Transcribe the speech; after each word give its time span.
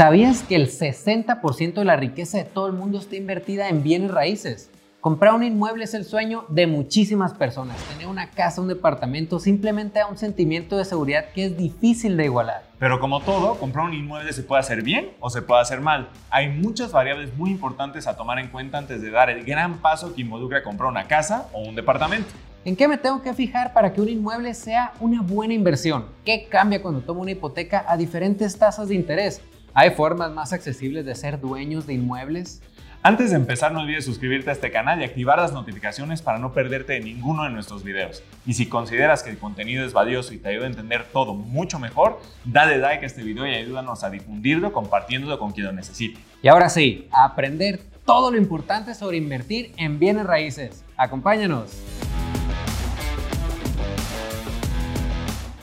¿Sabías 0.00 0.42
que 0.42 0.56
el 0.56 0.70
60% 0.70 1.74
de 1.74 1.84
la 1.84 1.94
riqueza 1.94 2.38
de 2.38 2.44
todo 2.44 2.66
el 2.68 2.72
mundo 2.72 2.96
está 2.98 3.16
invertida 3.16 3.68
en 3.68 3.82
bienes 3.82 4.10
raíces? 4.10 4.70
Comprar 5.02 5.34
un 5.34 5.42
inmueble 5.42 5.84
es 5.84 5.92
el 5.92 6.06
sueño 6.06 6.46
de 6.48 6.66
muchísimas 6.66 7.34
personas. 7.34 7.76
Tener 7.84 8.06
una 8.06 8.30
casa, 8.30 8.62
un 8.62 8.68
departamento, 8.68 9.38
simplemente 9.38 9.98
da 9.98 10.06
un 10.06 10.16
sentimiento 10.16 10.78
de 10.78 10.86
seguridad 10.86 11.26
que 11.34 11.44
es 11.44 11.58
difícil 11.58 12.16
de 12.16 12.24
igualar. 12.24 12.62
Pero 12.78 12.98
como 12.98 13.20
todo, 13.20 13.56
comprar 13.56 13.84
un 13.84 13.92
inmueble 13.92 14.32
se 14.32 14.42
puede 14.42 14.60
hacer 14.60 14.80
bien 14.80 15.10
o 15.20 15.28
se 15.28 15.42
puede 15.42 15.60
hacer 15.60 15.82
mal. 15.82 16.08
Hay 16.30 16.48
muchas 16.48 16.92
variables 16.92 17.36
muy 17.36 17.50
importantes 17.50 18.06
a 18.06 18.16
tomar 18.16 18.38
en 18.38 18.48
cuenta 18.48 18.78
antes 18.78 19.02
de 19.02 19.10
dar 19.10 19.28
el 19.28 19.44
gran 19.44 19.82
paso 19.82 20.14
que 20.14 20.22
involucra 20.22 20.62
comprar 20.62 20.88
una 20.88 21.08
casa 21.08 21.48
o 21.52 21.60
un 21.60 21.74
departamento. 21.74 22.30
¿En 22.64 22.74
qué 22.74 22.88
me 22.88 22.96
tengo 22.96 23.20
que 23.20 23.34
fijar 23.34 23.74
para 23.74 23.92
que 23.92 24.00
un 24.00 24.08
inmueble 24.08 24.54
sea 24.54 24.92
una 24.98 25.20
buena 25.20 25.52
inversión? 25.52 26.06
¿Qué 26.24 26.46
cambia 26.48 26.80
cuando 26.80 27.02
tomo 27.02 27.20
una 27.20 27.32
hipoteca 27.32 27.84
a 27.86 27.98
diferentes 27.98 28.58
tasas 28.58 28.88
de 28.88 28.94
interés? 28.94 29.42
¿Hay 29.72 29.90
formas 29.90 30.32
más 30.32 30.52
accesibles 30.52 31.04
de 31.04 31.14
ser 31.14 31.40
dueños 31.40 31.86
de 31.86 31.94
inmuebles? 31.94 32.60
Antes 33.02 33.30
de 33.30 33.36
empezar, 33.36 33.72
no 33.72 33.80
olvides 33.80 34.04
suscribirte 34.04 34.50
a 34.50 34.52
este 34.52 34.70
canal 34.70 35.00
y 35.00 35.04
activar 35.04 35.38
las 35.38 35.52
notificaciones 35.52 36.20
para 36.20 36.38
no 36.38 36.52
perderte 36.52 36.94
de 36.94 37.00
ninguno 37.00 37.44
de 37.44 37.50
nuestros 37.50 37.82
videos. 37.82 38.22
Y 38.44 38.54
si 38.54 38.66
consideras 38.66 39.22
que 39.22 39.30
el 39.30 39.38
contenido 39.38 39.86
es 39.86 39.92
valioso 39.92 40.34
y 40.34 40.38
te 40.38 40.50
ayuda 40.50 40.64
a 40.64 40.68
entender 40.68 41.04
todo 41.04 41.32
mucho 41.32 41.78
mejor, 41.78 42.20
dale 42.44 42.76
like 42.76 43.04
a 43.04 43.06
este 43.06 43.22
video 43.22 43.46
y 43.46 43.54
ayúdanos 43.54 44.04
a 44.04 44.10
difundirlo 44.10 44.72
compartiéndolo 44.72 45.38
con 45.38 45.52
quien 45.52 45.66
lo 45.66 45.72
necesite. 45.72 46.20
Y 46.42 46.48
ahora 46.48 46.68
sí, 46.68 47.08
a 47.12 47.24
aprender 47.24 47.80
todo 48.04 48.30
lo 48.30 48.36
importante 48.36 48.94
sobre 48.94 49.16
invertir 49.16 49.72
en 49.76 49.98
bienes 49.98 50.26
raíces. 50.26 50.84
Acompáñanos. 50.96 51.99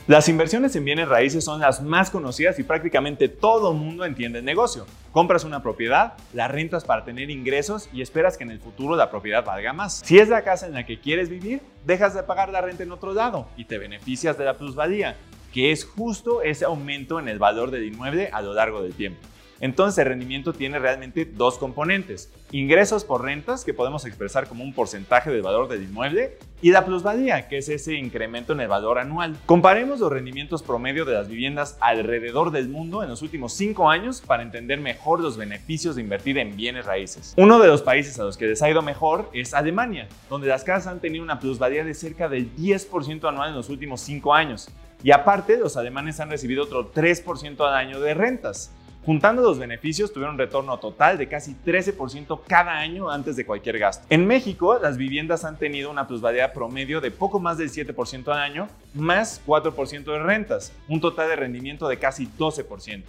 Las 0.08 0.30
inversiones 0.30 0.74
en 0.74 0.86
bienes 0.86 1.06
raíces 1.06 1.44
son 1.44 1.60
las 1.60 1.82
más 1.82 2.08
conocidas 2.08 2.58
y 2.58 2.62
prácticamente 2.62 3.28
todo 3.28 3.74
mundo 3.74 4.06
entiende 4.06 4.38
el 4.38 4.44
negocio. 4.46 4.86
Compras 5.12 5.44
una 5.44 5.62
propiedad, 5.62 6.14
la 6.32 6.48
rentas 6.48 6.86
para 6.86 7.04
tener 7.04 7.28
ingresos 7.28 7.90
y 7.92 8.00
esperas 8.00 8.38
que 8.38 8.44
en 8.44 8.50
el 8.50 8.58
futuro 8.58 8.96
la 8.96 9.10
propiedad 9.10 9.44
valga 9.44 9.74
más. 9.74 10.00
Si 10.06 10.18
es 10.18 10.30
la 10.30 10.44
casa 10.44 10.66
en 10.66 10.72
la 10.72 10.86
que 10.86 10.98
quieres 10.98 11.28
vivir, 11.28 11.60
dejas 11.84 12.14
de 12.14 12.22
pagar 12.22 12.48
la 12.48 12.62
renta 12.62 12.84
en 12.84 12.92
otro 12.92 13.12
lado 13.12 13.48
y 13.54 13.66
te 13.66 13.76
beneficias 13.76 14.38
de 14.38 14.46
la 14.46 14.56
plusvalía, 14.56 15.14
que 15.52 15.72
es 15.72 15.84
justo 15.84 16.40
ese 16.40 16.64
aumento 16.64 17.20
en 17.20 17.28
el 17.28 17.38
valor 17.38 17.70
del 17.70 17.84
inmueble 17.84 18.30
a 18.32 18.40
lo 18.40 18.54
largo 18.54 18.82
del 18.82 18.94
tiempo. 18.94 19.20
Entonces 19.60 19.98
el 19.98 20.06
rendimiento 20.06 20.52
tiene 20.52 20.78
realmente 20.78 21.24
dos 21.24 21.58
componentes. 21.58 22.32
Ingresos 22.52 23.04
por 23.04 23.24
rentas, 23.24 23.64
que 23.64 23.74
podemos 23.74 24.04
expresar 24.06 24.46
como 24.48 24.64
un 24.64 24.72
porcentaje 24.72 25.30
del 25.30 25.42
valor 25.42 25.68
del 25.68 25.82
inmueble, 25.82 26.38
y 26.60 26.70
la 26.70 26.84
plusvalía, 26.84 27.48
que 27.48 27.58
es 27.58 27.68
ese 27.68 27.94
incremento 27.94 28.52
en 28.52 28.60
el 28.60 28.68
valor 28.68 28.98
anual. 28.98 29.36
Comparemos 29.46 30.00
los 30.00 30.12
rendimientos 30.12 30.62
promedio 30.62 31.04
de 31.04 31.14
las 31.14 31.28
viviendas 31.28 31.76
alrededor 31.80 32.50
del 32.50 32.68
mundo 32.68 33.02
en 33.02 33.08
los 33.08 33.22
últimos 33.22 33.52
cinco 33.52 33.90
años 33.90 34.20
para 34.20 34.42
entender 34.42 34.80
mejor 34.80 35.20
los 35.20 35.36
beneficios 35.36 35.96
de 35.96 36.02
invertir 36.02 36.38
en 36.38 36.56
bienes 36.56 36.86
raíces. 36.86 37.34
Uno 37.36 37.58
de 37.58 37.68
los 37.68 37.82
países 37.82 38.18
a 38.18 38.24
los 38.24 38.36
que 38.36 38.46
les 38.46 38.62
ha 38.62 38.70
ido 38.70 38.82
mejor 38.82 39.30
es 39.32 39.54
Alemania, 39.54 40.08
donde 40.28 40.48
las 40.48 40.64
casas 40.64 40.92
han 40.92 41.00
tenido 41.00 41.22
una 41.22 41.38
plusvalía 41.38 41.84
de 41.84 41.94
cerca 41.94 42.28
del 42.28 42.54
10% 42.56 43.28
anual 43.28 43.50
en 43.50 43.56
los 43.56 43.68
últimos 43.68 44.00
cinco 44.00 44.34
años. 44.34 44.68
Y 45.02 45.12
aparte, 45.12 45.58
los 45.58 45.76
alemanes 45.76 46.18
han 46.18 46.30
recibido 46.30 46.64
otro 46.64 46.92
3% 46.92 47.60
al 47.60 47.74
año 47.74 48.00
de 48.00 48.14
rentas. 48.14 48.72
Juntando 49.08 49.40
los 49.40 49.58
beneficios, 49.58 50.12
tuvieron 50.12 50.34
un 50.34 50.38
retorno 50.38 50.78
total 50.78 51.16
de 51.16 51.26
casi 51.26 51.56
13% 51.64 52.42
cada 52.46 52.76
año 52.76 53.08
antes 53.08 53.36
de 53.36 53.46
cualquier 53.46 53.78
gasto. 53.78 54.04
En 54.10 54.26
México, 54.26 54.78
las 54.82 54.98
viviendas 54.98 55.46
han 55.46 55.56
tenido 55.56 55.90
una 55.90 56.06
plusvalía 56.06 56.52
promedio 56.52 57.00
de 57.00 57.10
poco 57.10 57.40
más 57.40 57.56
del 57.56 57.70
7% 57.70 58.28
al 58.30 58.38
año, 58.38 58.68
más 58.92 59.40
4% 59.46 60.04
de 60.04 60.18
rentas, 60.18 60.74
un 60.88 61.00
total 61.00 61.30
de 61.30 61.36
rendimiento 61.36 61.88
de 61.88 61.98
casi 61.98 62.28
12%. 62.38 63.04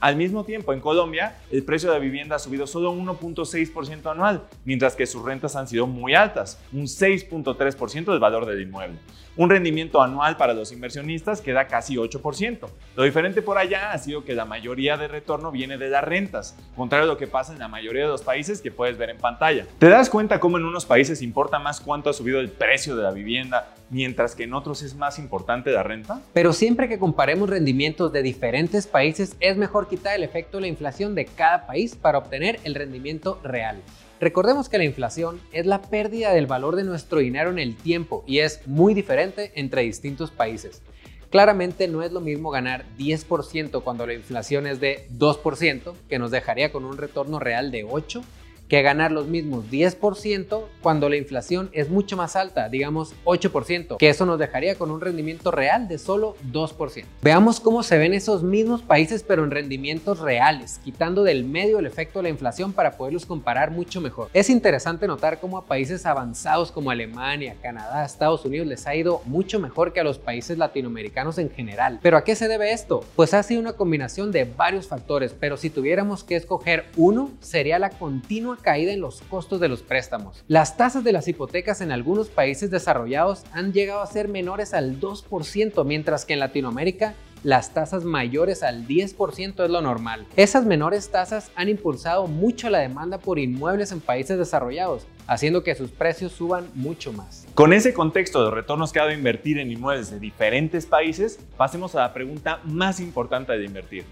Al 0.00 0.16
mismo 0.16 0.44
tiempo, 0.44 0.74
en 0.74 0.80
Colombia, 0.80 1.38
el 1.50 1.64
precio 1.64 1.88
de 1.88 1.96
la 1.96 2.04
vivienda 2.04 2.36
ha 2.36 2.38
subido 2.38 2.66
solo 2.66 2.92
1.6% 2.92 4.10
anual, 4.10 4.42
mientras 4.66 4.94
que 4.96 5.06
sus 5.06 5.24
rentas 5.24 5.56
han 5.56 5.66
sido 5.66 5.86
muy 5.86 6.14
altas, 6.14 6.60
un 6.74 6.82
6.3% 6.82 8.04
del 8.04 8.20
valor 8.20 8.44
del 8.44 8.60
inmueble. 8.60 8.98
Un 9.38 9.50
rendimiento 9.50 10.02
anual 10.02 10.36
para 10.36 10.52
los 10.52 10.72
inversionistas 10.72 11.40
que 11.40 11.52
da 11.52 11.68
casi 11.68 11.94
8%. 11.94 12.68
Lo 12.96 13.04
diferente 13.04 13.40
por 13.40 13.56
allá 13.56 13.92
ha 13.92 13.98
sido 13.98 14.24
que 14.24 14.34
la 14.34 14.44
mayoría 14.44 14.96
de 14.96 15.06
retorno 15.06 15.52
viene 15.52 15.78
de 15.78 15.88
las 15.88 16.02
rentas, 16.02 16.56
contrario 16.74 17.04
a 17.04 17.06
lo 17.06 17.18
que 17.18 17.28
pasa 17.28 17.52
en 17.52 17.60
la 17.60 17.68
mayoría 17.68 18.02
de 18.02 18.08
los 18.08 18.22
países 18.22 18.60
que 18.60 18.72
puedes 18.72 18.98
ver 18.98 19.10
en 19.10 19.18
pantalla. 19.18 19.64
¿Te 19.78 19.88
das 19.88 20.10
cuenta 20.10 20.40
cómo 20.40 20.58
en 20.58 20.64
unos 20.64 20.86
países 20.86 21.22
importa 21.22 21.60
más 21.60 21.80
cuánto 21.80 22.10
ha 22.10 22.14
subido 22.14 22.40
el 22.40 22.48
precio 22.48 22.96
de 22.96 23.04
la 23.04 23.12
vivienda, 23.12 23.68
mientras 23.90 24.34
que 24.34 24.42
en 24.42 24.54
otros 24.54 24.82
es 24.82 24.96
más 24.96 25.20
importante 25.20 25.70
la 25.70 25.84
renta? 25.84 26.20
Pero 26.32 26.52
siempre 26.52 26.88
que 26.88 26.98
comparemos 26.98 27.48
rendimientos 27.48 28.12
de 28.12 28.22
diferentes 28.22 28.88
países, 28.88 29.36
es 29.38 29.56
mejor 29.56 29.86
quitar 29.86 30.16
el 30.16 30.24
efecto 30.24 30.56
de 30.56 30.62
la 30.62 30.66
inflación 30.66 31.14
de 31.14 31.26
cada 31.26 31.64
país 31.64 31.94
para 31.94 32.18
obtener 32.18 32.58
el 32.64 32.74
rendimiento 32.74 33.38
real. 33.44 33.80
Recordemos 34.20 34.68
que 34.68 34.78
la 34.78 34.84
inflación 34.84 35.40
es 35.52 35.64
la 35.66 35.80
pérdida 35.80 36.32
del 36.32 36.48
valor 36.48 36.74
de 36.74 36.82
nuestro 36.82 37.20
dinero 37.20 37.50
en 37.50 37.60
el 37.60 37.76
tiempo 37.76 38.24
y 38.26 38.40
es 38.40 38.66
muy 38.66 38.92
diferente 38.92 39.52
entre 39.54 39.82
distintos 39.82 40.32
países. 40.32 40.82
Claramente 41.30 41.86
no 41.86 42.02
es 42.02 42.10
lo 42.10 42.20
mismo 42.20 42.50
ganar 42.50 42.84
10% 42.98 43.82
cuando 43.82 44.06
la 44.06 44.14
inflación 44.14 44.66
es 44.66 44.80
de 44.80 45.06
2%, 45.16 45.94
que 46.08 46.18
nos 46.18 46.30
dejaría 46.32 46.72
con 46.72 46.84
un 46.84 46.96
retorno 46.96 47.38
real 47.38 47.70
de 47.70 47.84
8%, 47.84 48.22
que 48.68 48.82
ganar 48.82 49.10
los 49.10 49.26
mismos 49.26 49.64
10% 49.70 50.62
cuando 50.82 51.08
la 51.08 51.16
inflación 51.16 51.70
es 51.72 51.88
mucho 51.88 52.16
más 52.16 52.36
alta, 52.36 52.68
digamos 52.68 53.14
8%, 53.24 53.96
que 53.96 54.08
eso 54.08 54.26
nos 54.26 54.38
dejaría 54.38 54.76
con 54.76 54.90
un 54.90 55.00
rendimiento 55.00 55.50
real 55.50 55.88
de 55.88 55.98
solo 55.98 56.36
2%. 56.52 57.04
Veamos 57.22 57.60
cómo 57.60 57.82
se 57.82 57.98
ven 57.98 58.14
esos 58.14 58.42
mismos 58.42 58.82
países 58.82 59.22
pero 59.22 59.44
en 59.44 59.50
rendimientos 59.50 60.20
reales, 60.20 60.80
quitando 60.84 61.24
del 61.24 61.44
medio 61.44 61.78
el 61.78 61.86
efecto 61.86 62.18
de 62.18 62.24
la 62.24 62.28
inflación 62.28 62.72
para 62.72 62.92
poderlos 62.92 63.26
comparar 63.26 63.70
mucho 63.70 64.00
mejor. 64.00 64.28
Es 64.32 64.50
interesante 64.50 65.06
notar 65.06 65.40
cómo 65.40 65.58
a 65.58 65.64
países 65.64 66.06
avanzados 66.06 66.70
como 66.70 66.90
Alemania, 66.90 67.56
Canadá, 67.62 68.04
Estados 68.04 68.44
Unidos 68.44 68.66
les 68.66 68.86
ha 68.86 68.94
ido 68.94 69.22
mucho 69.24 69.60
mejor 69.60 69.92
que 69.92 70.00
a 70.00 70.04
los 70.04 70.18
países 70.18 70.58
latinoamericanos 70.58 71.38
en 71.38 71.50
general. 71.50 72.00
¿Pero 72.02 72.16
a 72.16 72.24
qué 72.24 72.34
se 72.34 72.48
debe 72.48 72.72
esto? 72.72 73.04
Pues 73.16 73.34
ha 73.34 73.42
sido 73.42 73.60
una 73.60 73.72
combinación 73.72 74.32
de 74.32 74.44
varios 74.44 74.86
factores, 74.86 75.34
pero 75.38 75.56
si 75.56 75.70
tuviéramos 75.70 76.24
que 76.24 76.36
escoger 76.36 76.86
uno, 76.96 77.30
sería 77.40 77.78
la 77.78 77.90
continua 77.90 78.57
caída 78.58 78.92
en 78.92 79.00
los 79.00 79.22
costos 79.22 79.60
de 79.60 79.68
los 79.68 79.82
préstamos. 79.82 80.44
Las 80.48 80.76
tasas 80.76 81.04
de 81.04 81.12
las 81.12 81.28
hipotecas 81.28 81.80
en 81.80 81.92
algunos 81.92 82.28
países 82.28 82.70
desarrollados 82.70 83.44
han 83.52 83.72
llegado 83.72 84.02
a 84.02 84.06
ser 84.06 84.28
menores 84.28 84.74
al 84.74 85.00
2%, 85.00 85.84
mientras 85.84 86.24
que 86.24 86.34
en 86.34 86.40
Latinoamérica 86.40 87.14
las 87.44 87.72
tasas 87.72 88.04
mayores 88.04 88.62
al 88.62 88.86
10% 88.86 89.64
es 89.64 89.70
lo 89.70 89.80
normal. 89.80 90.26
Esas 90.36 90.64
menores 90.64 91.10
tasas 91.10 91.50
han 91.54 91.68
impulsado 91.68 92.26
mucho 92.26 92.68
la 92.70 92.80
demanda 92.80 93.18
por 93.18 93.38
inmuebles 93.38 93.92
en 93.92 94.00
países 94.00 94.38
desarrollados, 94.38 95.06
haciendo 95.26 95.62
que 95.62 95.74
sus 95.74 95.90
precios 95.90 96.32
suban 96.32 96.68
mucho 96.74 97.12
más. 97.12 97.46
Con 97.54 97.72
ese 97.72 97.92
contexto 97.92 98.44
de 98.44 98.50
retornos 98.50 98.92
que 98.92 98.98
ha 98.98 99.02
dado 99.04 99.14
invertir 99.14 99.58
en 99.58 99.70
inmuebles 99.70 100.10
de 100.10 100.18
diferentes 100.18 100.86
países, 100.86 101.38
pasemos 101.56 101.94
a 101.94 102.00
la 102.00 102.12
pregunta 102.12 102.60
más 102.64 103.00
importante 103.00 103.52
de 103.52 103.64
invertir. 103.64 104.04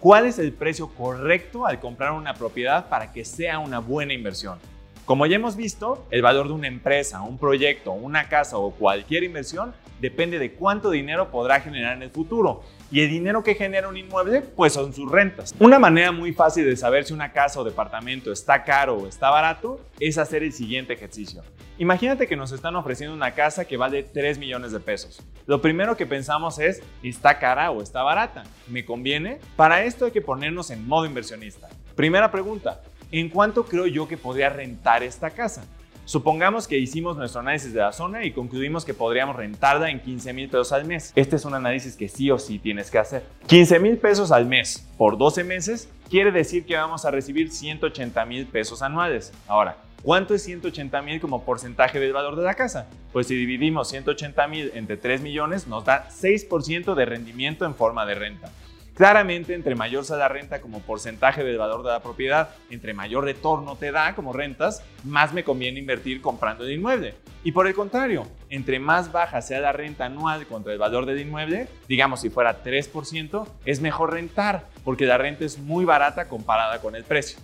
¿Cuál 0.00 0.24
es 0.24 0.38
el 0.38 0.52
precio 0.52 0.88
correcto 0.88 1.66
al 1.66 1.78
comprar 1.78 2.12
una 2.12 2.32
propiedad 2.32 2.88
para 2.88 3.12
que 3.12 3.22
sea 3.22 3.58
una 3.58 3.80
buena 3.80 4.14
inversión? 4.14 4.58
Como 5.04 5.26
ya 5.26 5.36
hemos 5.36 5.56
visto, 5.56 6.06
el 6.10 6.22
valor 6.22 6.48
de 6.48 6.54
una 6.54 6.68
empresa, 6.68 7.20
un 7.20 7.36
proyecto, 7.36 7.92
una 7.92 8.26
casa 8.30 8.56
o 8.56 8.70
cualquier 8.70 9.24
inversión 9.24 9.74
depende 10.00 10.38
de 10.38 10.52
cuánto 10.52 10.90
dinero 10.90 11.30
podrá 11.30 11.60
generar 11.60 11.98
en 11.98 12.02
el 12.02 12.10
futuro. 12.10 12.62
Y 12.92 13.02
el 13.02 13.10
dinero 13.10 13.44
que 13.44 13.54
genera 13.54 13.88
un 13.88 13.96
inmueble, 13.96 14.40
pues 14.40 14.72
son 14.72 14.92
sus 14.92 15.08
rentas. 15.08 15.54
Una 15.60 15.78
manera 15.78 16.10
muy 16.10 16.32
fácil 16.32 16.64
de 16.64 16.76
saber 16.76 17.04
si 17.04 17.12
una 17.12 17.32
casa 17.32 17.60
o 17.60 17.64
departamento 17.64 18.32
está 18.32 18.64
caro 18.64 18.96
o 18.96 19.06
está 19.06 19.30
barato 19.30 19.80
es 20.00 20.18
hacer 20.18 20.42
el 20.42 20.52
siguiente 20.52 20.94
ejercicio. 20.94 21.44
Imagínate 21.78 22.26
que 22.26 22.34
nos 22.34 22.50
están 22.50 22.74
ofreciendo 22.74 23.14
una 23.14 23.30
casa 23.30 23.64
que 23.64 23.76
vale 23.76 24.02
3 24.02 24.38
millones 24.38 24.72
de 24.72 24.80
pesos. 24.80 25.22
Lo 25.46 25.62
primero 25.62 25.96
que 25.96 26.04
pensamos 26.04 26.58
es, 26.58 26.82
¿está 27.02 27.38
cara 27.38 27.70
o 27.70 27.80
está 27.80 28.02
barata? 28.02 28.42
¿Me 28.66 28.84
conviene? 28.84 29.38
Para 29.54 29.84
esto 29.84 30.06
hay 30.06 30.10
que 30.10 30.20
ponernos 30.20 30.70
en 30.70 30.86
modo 30.86 31.06
inversionista. 31.06 31.68
Primera 31.94 32.32
pregunta, 32.32 32.82
¿en 33.12 33.28
cuánto 33.28 33.64
creo 33.66 33.86
yo 33.86 34.08
que 34.08 34.16
podría 34.16 34.48
rentar 34.48 35.04
esta 35.04 35.30
casa? 35.30 35.64
Supongamos 36.10 36.66
que 36.66 36.76
hicimos 36.76 37.16
nuestro 37.16 37.40
análisis 37.40 37.72
de 37.72 37.78
la 37.78 37.92
zona 37.92 38.24
y 38.24 38.32
concluimos 38.32 38.84
que 38.84 38.94
podríamos 38.94 39.36
rentarla 39.36 39.90
en 39.90 40.00
15 40.00 40.32
mil 40.32 40.48
pesos 40.48 40.72
al 40.72 40.84
mes. 40.84 41.12
Este 41.14 41.36
es 41.36 41.44
un 41.44 41.54
análisis 41.54 41.94
que 41.94 42.08
sí 42.08 42.32
o 42.32 42.38
sí 42.40 42.58
tienes 42.58 42.90
que 42.90 42.98
hacer. 42.98 43.22
15 43.46 43.78
mil 43.78 43.96
pesos 43.96 44.32
al 44.32 44.44
mes 44.44 44.84
por 44.98 45.16
12 45.16 45.44
meses 45.44 45.88
quiere 46.08 46.32
decir 46.32 46.66
que 46.66 46.74
vamos 46.74 47.04
a 47.04 47.12
recibir 47.12 47.52
180 47.52 48.24
mil 48.24 48.46
pesos 48.46 48.82
anuales. 48.82 49.32
Ahora, 49.46 49.76
¿Cuánto 50.02 50.34
es 50.34 50.42
180 50.44 51.02
mil 51.02 51.20
como 51.20 51.44
porcentaje 51.44 52.00
del 52.00 52.14
valor 52.14 52.34
de 52.34 52.42
la 52.42 52.54
casa? 52.54 52.88
Pues 53.12 53.26
si 53.26 53.34
dividimos 53.34 53.90
180 53.90 54.48
mil 54.48 54.72
entre 54.74 54.96
3 54.96 55.20
millones 55.20 55.66
nos 55.66 55.84
da 55.84 56.08
6% 56.08 56.94
de 56.94 57.04
rendimiento 57.04 57.66
en 57.66 57.74
forma 57.74 58.06
de 58.06 58.14
renta. 58.14 58.50
Claramente, 58.94 59.54
entre 59.54 59.74
mayor 59.74 60.04
sea 60.04 60.16
la 60.16 60.28
renta 60.28 60.60
como 60.60 60.80
porcentaje 60.80 61.42
del 61.42 61.56
valor 61.56 61.82
de 61.82 61.90
la 61.90 62.02
propiedad, 62.02 62.50
entre 62.68 62.92
mayor 62.92 63.24
retorno 63.24 63.76
te 63.76 63.92
da 63.92 64.14
como 64.14 64.32
rentas, 64.32 64.82
más 65.04 65.32
me 65.32 65.44
conviene 65.44 65.78
invertir 65.78 66.20
comprando 66.20 66.64
el 66.64 66.72
inmueble. 66.72 67.14
Y 67.42 67.52
por 67.52 67.66
el 67.66 67.74
contrario, 67.74 68.26
entre 68.50 68.78
más 68.78 69.10
baja 69.10 69.40
sea 69.40 69.60
la 69.60 69.72
renta 69.72 70.04
anual 70.04 70.46
contra 70.46 70.72
el 70.72 70.78
valor 70.78 71.06
del 71.06 71.20
inmueble, 71.20 71.68
digamos 71.88 72.20
si 72.20 72.28
fuera 72.28 72.62
3%, 72.62 73.46
es 73.64 73.80
mejor 73.80 74.12
rentar, 74.12 74.66
porque 74.84 75.06
la 75.06 75.16
renta 75.16 75.44
es 75.46 75.58
muy 75.58 75.86
barata 75.86 76.28
comparada 76.28 76.80
con 76.80 76.94
el 76.94 77.04
precio. 77.04 77.38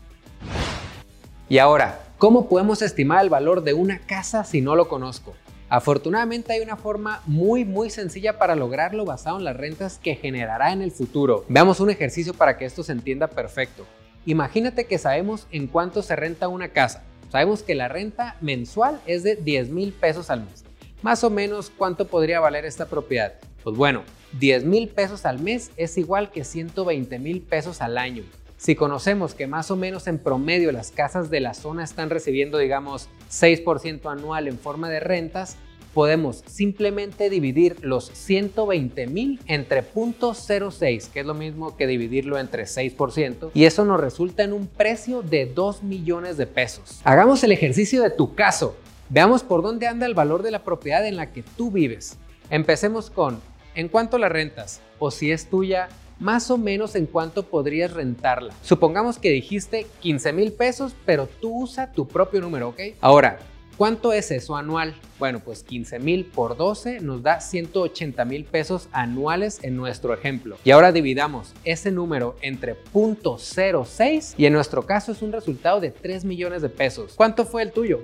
Y 1.48 1.58
ahora, 1.58 2.00
¿cómo 2.18 2.48
podemos 2.48 2.82
estimar 2.82 3.22
el 3.22 3.30
valor 3.30 3.62
de 3.62 3.72
una 3.72 4.00
casa 4.00 4.44
si 4.44 4.60
no 4.60 4.74
lo 4.74 4.88
conozco? 4.88 5.34
Afortunadamente 5.68 6.52
hay 6.52 6.60
una 6.60 6.76
forma 6.76 7.22
muy 7.26 7.64
muy 7.64 7.90
sencilla 7.90 8.38
para 8.38 8.54
lograrlo 8.54 9.04
basado 9.04 9.38
en 9.38 9.44
las 9.44 9.56
rentas 9.56 9.98
que 9.98 10.14
generará 10.14 10.72
en 10.72 10.80
el 10.80 10.92
futuro. 10.92 11.44
Veamos 11.48 11.80
un 11.80 11.90
ejercicio 11.90 12.34
para 12.34 12.56
que 12.56 12.64
esto 12.64 12.84
se 12.84 12.92
entienda 12.92 13.26
perfecto. 13.26 13.84
Imagínate 14.26 14.84
que 14.86 14.98
sabemos 14.98 15.48
en 15.50 15.66
cuánto 15.66 16.02
se 16.02 16.14
renta 16.14 16.46
una 16.46 16.68
casa. 16.68 17.02
Sabemos 17.32 17.64
que 17.64 17.74
la 17.74 17.88
renta 17.88 18.36
mensual 18.40 19.00
es 19.06 19.24
de 19.24 19.34
10 19.34 19.70
mil 19.70 19.92
pesos 19.92 20.30
al 20.30 20.44
mes. 20.44 20.64
Más 21.02 21.24
o 21.24 21.30
menos, 21.30 21.70
¿cuánto 21.76 22.06
podría 22.06 22.38
valer 22.38 22.64
esta 22.64 22.86
propiedad? 22.86 23.34
Pues 23.64 23.76
bueno, 23.76 24.04
10 24.38 24.64
mil 24.64 24.88
pesos 24.88 25.26
al 25.26 25.40
mes 25.40 25.72
es 25.76 25.98
igual 25.98 26.30
que 26.30 26.44
120 26.44 27.18
mil 27.18 27.42
pesos 27.42 27.82
al 27.82 27.98
año. 27.98 28.22
Si 28.66 28.74
conocemos 28.74 29.34
que 29.34 29.46
más 29.46 29.70
o 29.70 29.76
menos 29.76 30.08
en 30.08 30.18
promedio 30.18 30.72
las 30.72 30.90
casas 30.90 31.30
de 31.30 31.38
la 31.38 31.54
zona 31.54 31.84
están 31.84 32.10
recibiendo, 32.10 32.58
digamos, 32.58 33.08
6% 33.30 34.10
anual 34.10 34.48
en 34.48 34.58
forma 34.58 34.90
de 34.90 34.98
rentas, 34.98 35.56
podemos 35.94 36.42
simplemente 36.48 37.30
dividir 37.30 37.76
los 37.82 38.10
120 38.12 39.06
mil 39.06 39.38
entre 39.46 39.84
0.06, 39.84 41.12
que 41.12 41.20
es 41.20 41.26
lo 41.26 41.34
mismo 41.34 41.76
que 41.76 41.86
dividirlo 41.86 42.40
entre 42.40 42.64
6%, 42.64 43.52
y 43.54 43.66
eso 43.66 43.84
nos 43.84 44.00
resulta 44.00 44.42
en 44.42 44.52
un 44.52 44.66
precio 44.66 45.22
de 45.22 45.46
2 45.46 45.84
millones 45.84 46.36
de 46.36 46.48
pesos. 46.48 47.00
Hagamos 47.04 47.44
el 47.44 47.52
ejercicio 47.52 48.02
de 48.02 48.10
tu 48.10 48.34
caso. 48.34 48.76
Veamos 49.10 49.44
por 49.44 49.62
dónde 49.62 49.86
anda 49.86 50.06
el 50.06 50.14
valor 50.14 50.42
de 50.42 50.50
la 50.50 50.64
propiedad 50.64 51.06
en 51.06 51.14
la 51.14 51.30
que 51.30 51.44
tú 51.56 51.70
vives. 51.70 52.18
Empecemos 52.50 53.10
con, 53.10 53.38
¿en 53.76 53.86
cuánto 53.86 54.18
la 54.18 54.28
rentas? 54.28 54.80
O 54.98 55.12
si 55.12 55.30
es 55.30 55.48
tuya, 55.48 55.88
más 56.18 56.50
o 56.50 56.58
menos 56.58 56.94
en 56.94 57.06
cuánto 57.06 57.44
podrías 57.44 57.92
rentarla. 57.92 58.54
Supongamos 58.62 59.18
que 59.18 59.30
dijiste 59.30 59.86
15 60.00 60.32
mil 60.32 60.52
pesos, 60.52 60.94
pero 61.04 61.28
tú 61.40 61.62
usa 61.62 61.92
tu 61.92 62.06
propio 62.06 62.40
número, 62.40 62.70
¿ok? 62.70 62.80
Ahora, 63.00 63.38
¿cuánto 63.76 64.12
es 64.12 64.30
eso 64.30 64.56
anual? 64.56 64.94
Bueno, 65.18 65.40
pues 65.40 65.62
15 65.62 65.98
mil 65.98 66.24
por 66.24 66.56
12 66.56 67.00
nos 67.00 67.22
da 67.22 67.40
180 67.40 68.24
mil 68.24 68.44
pesos 68.44 68.88
anuales 68.92 69.58
en 69.62 69.76
nuestro 69.76 70.14
ejemplo. 70.14 70.56
Y 70.64 70.70
ahora 70.70 70.92
dividamos 70.92 71.52
ese 71.64 71.90
número 71.90 72.36
entre 72.40 72.76
0.06 72.92 74.34
y 74.36 74.46
en 74.46 74.52
nuestro 74.52 74.86
caso 74.86 75.12
es 75.12 75.22
un 75.22 75.32
resultado 75.32 75.80
de 75.80 75.90
3 75.90 76.24
millones 76.24 76.62
de 76.62 76.68
pesos. 76.68 77.14
¿Cuánto 77.16 77.44
fue 77.44 77.62
el 77.62 77.72
tuyo? 77.72 78.00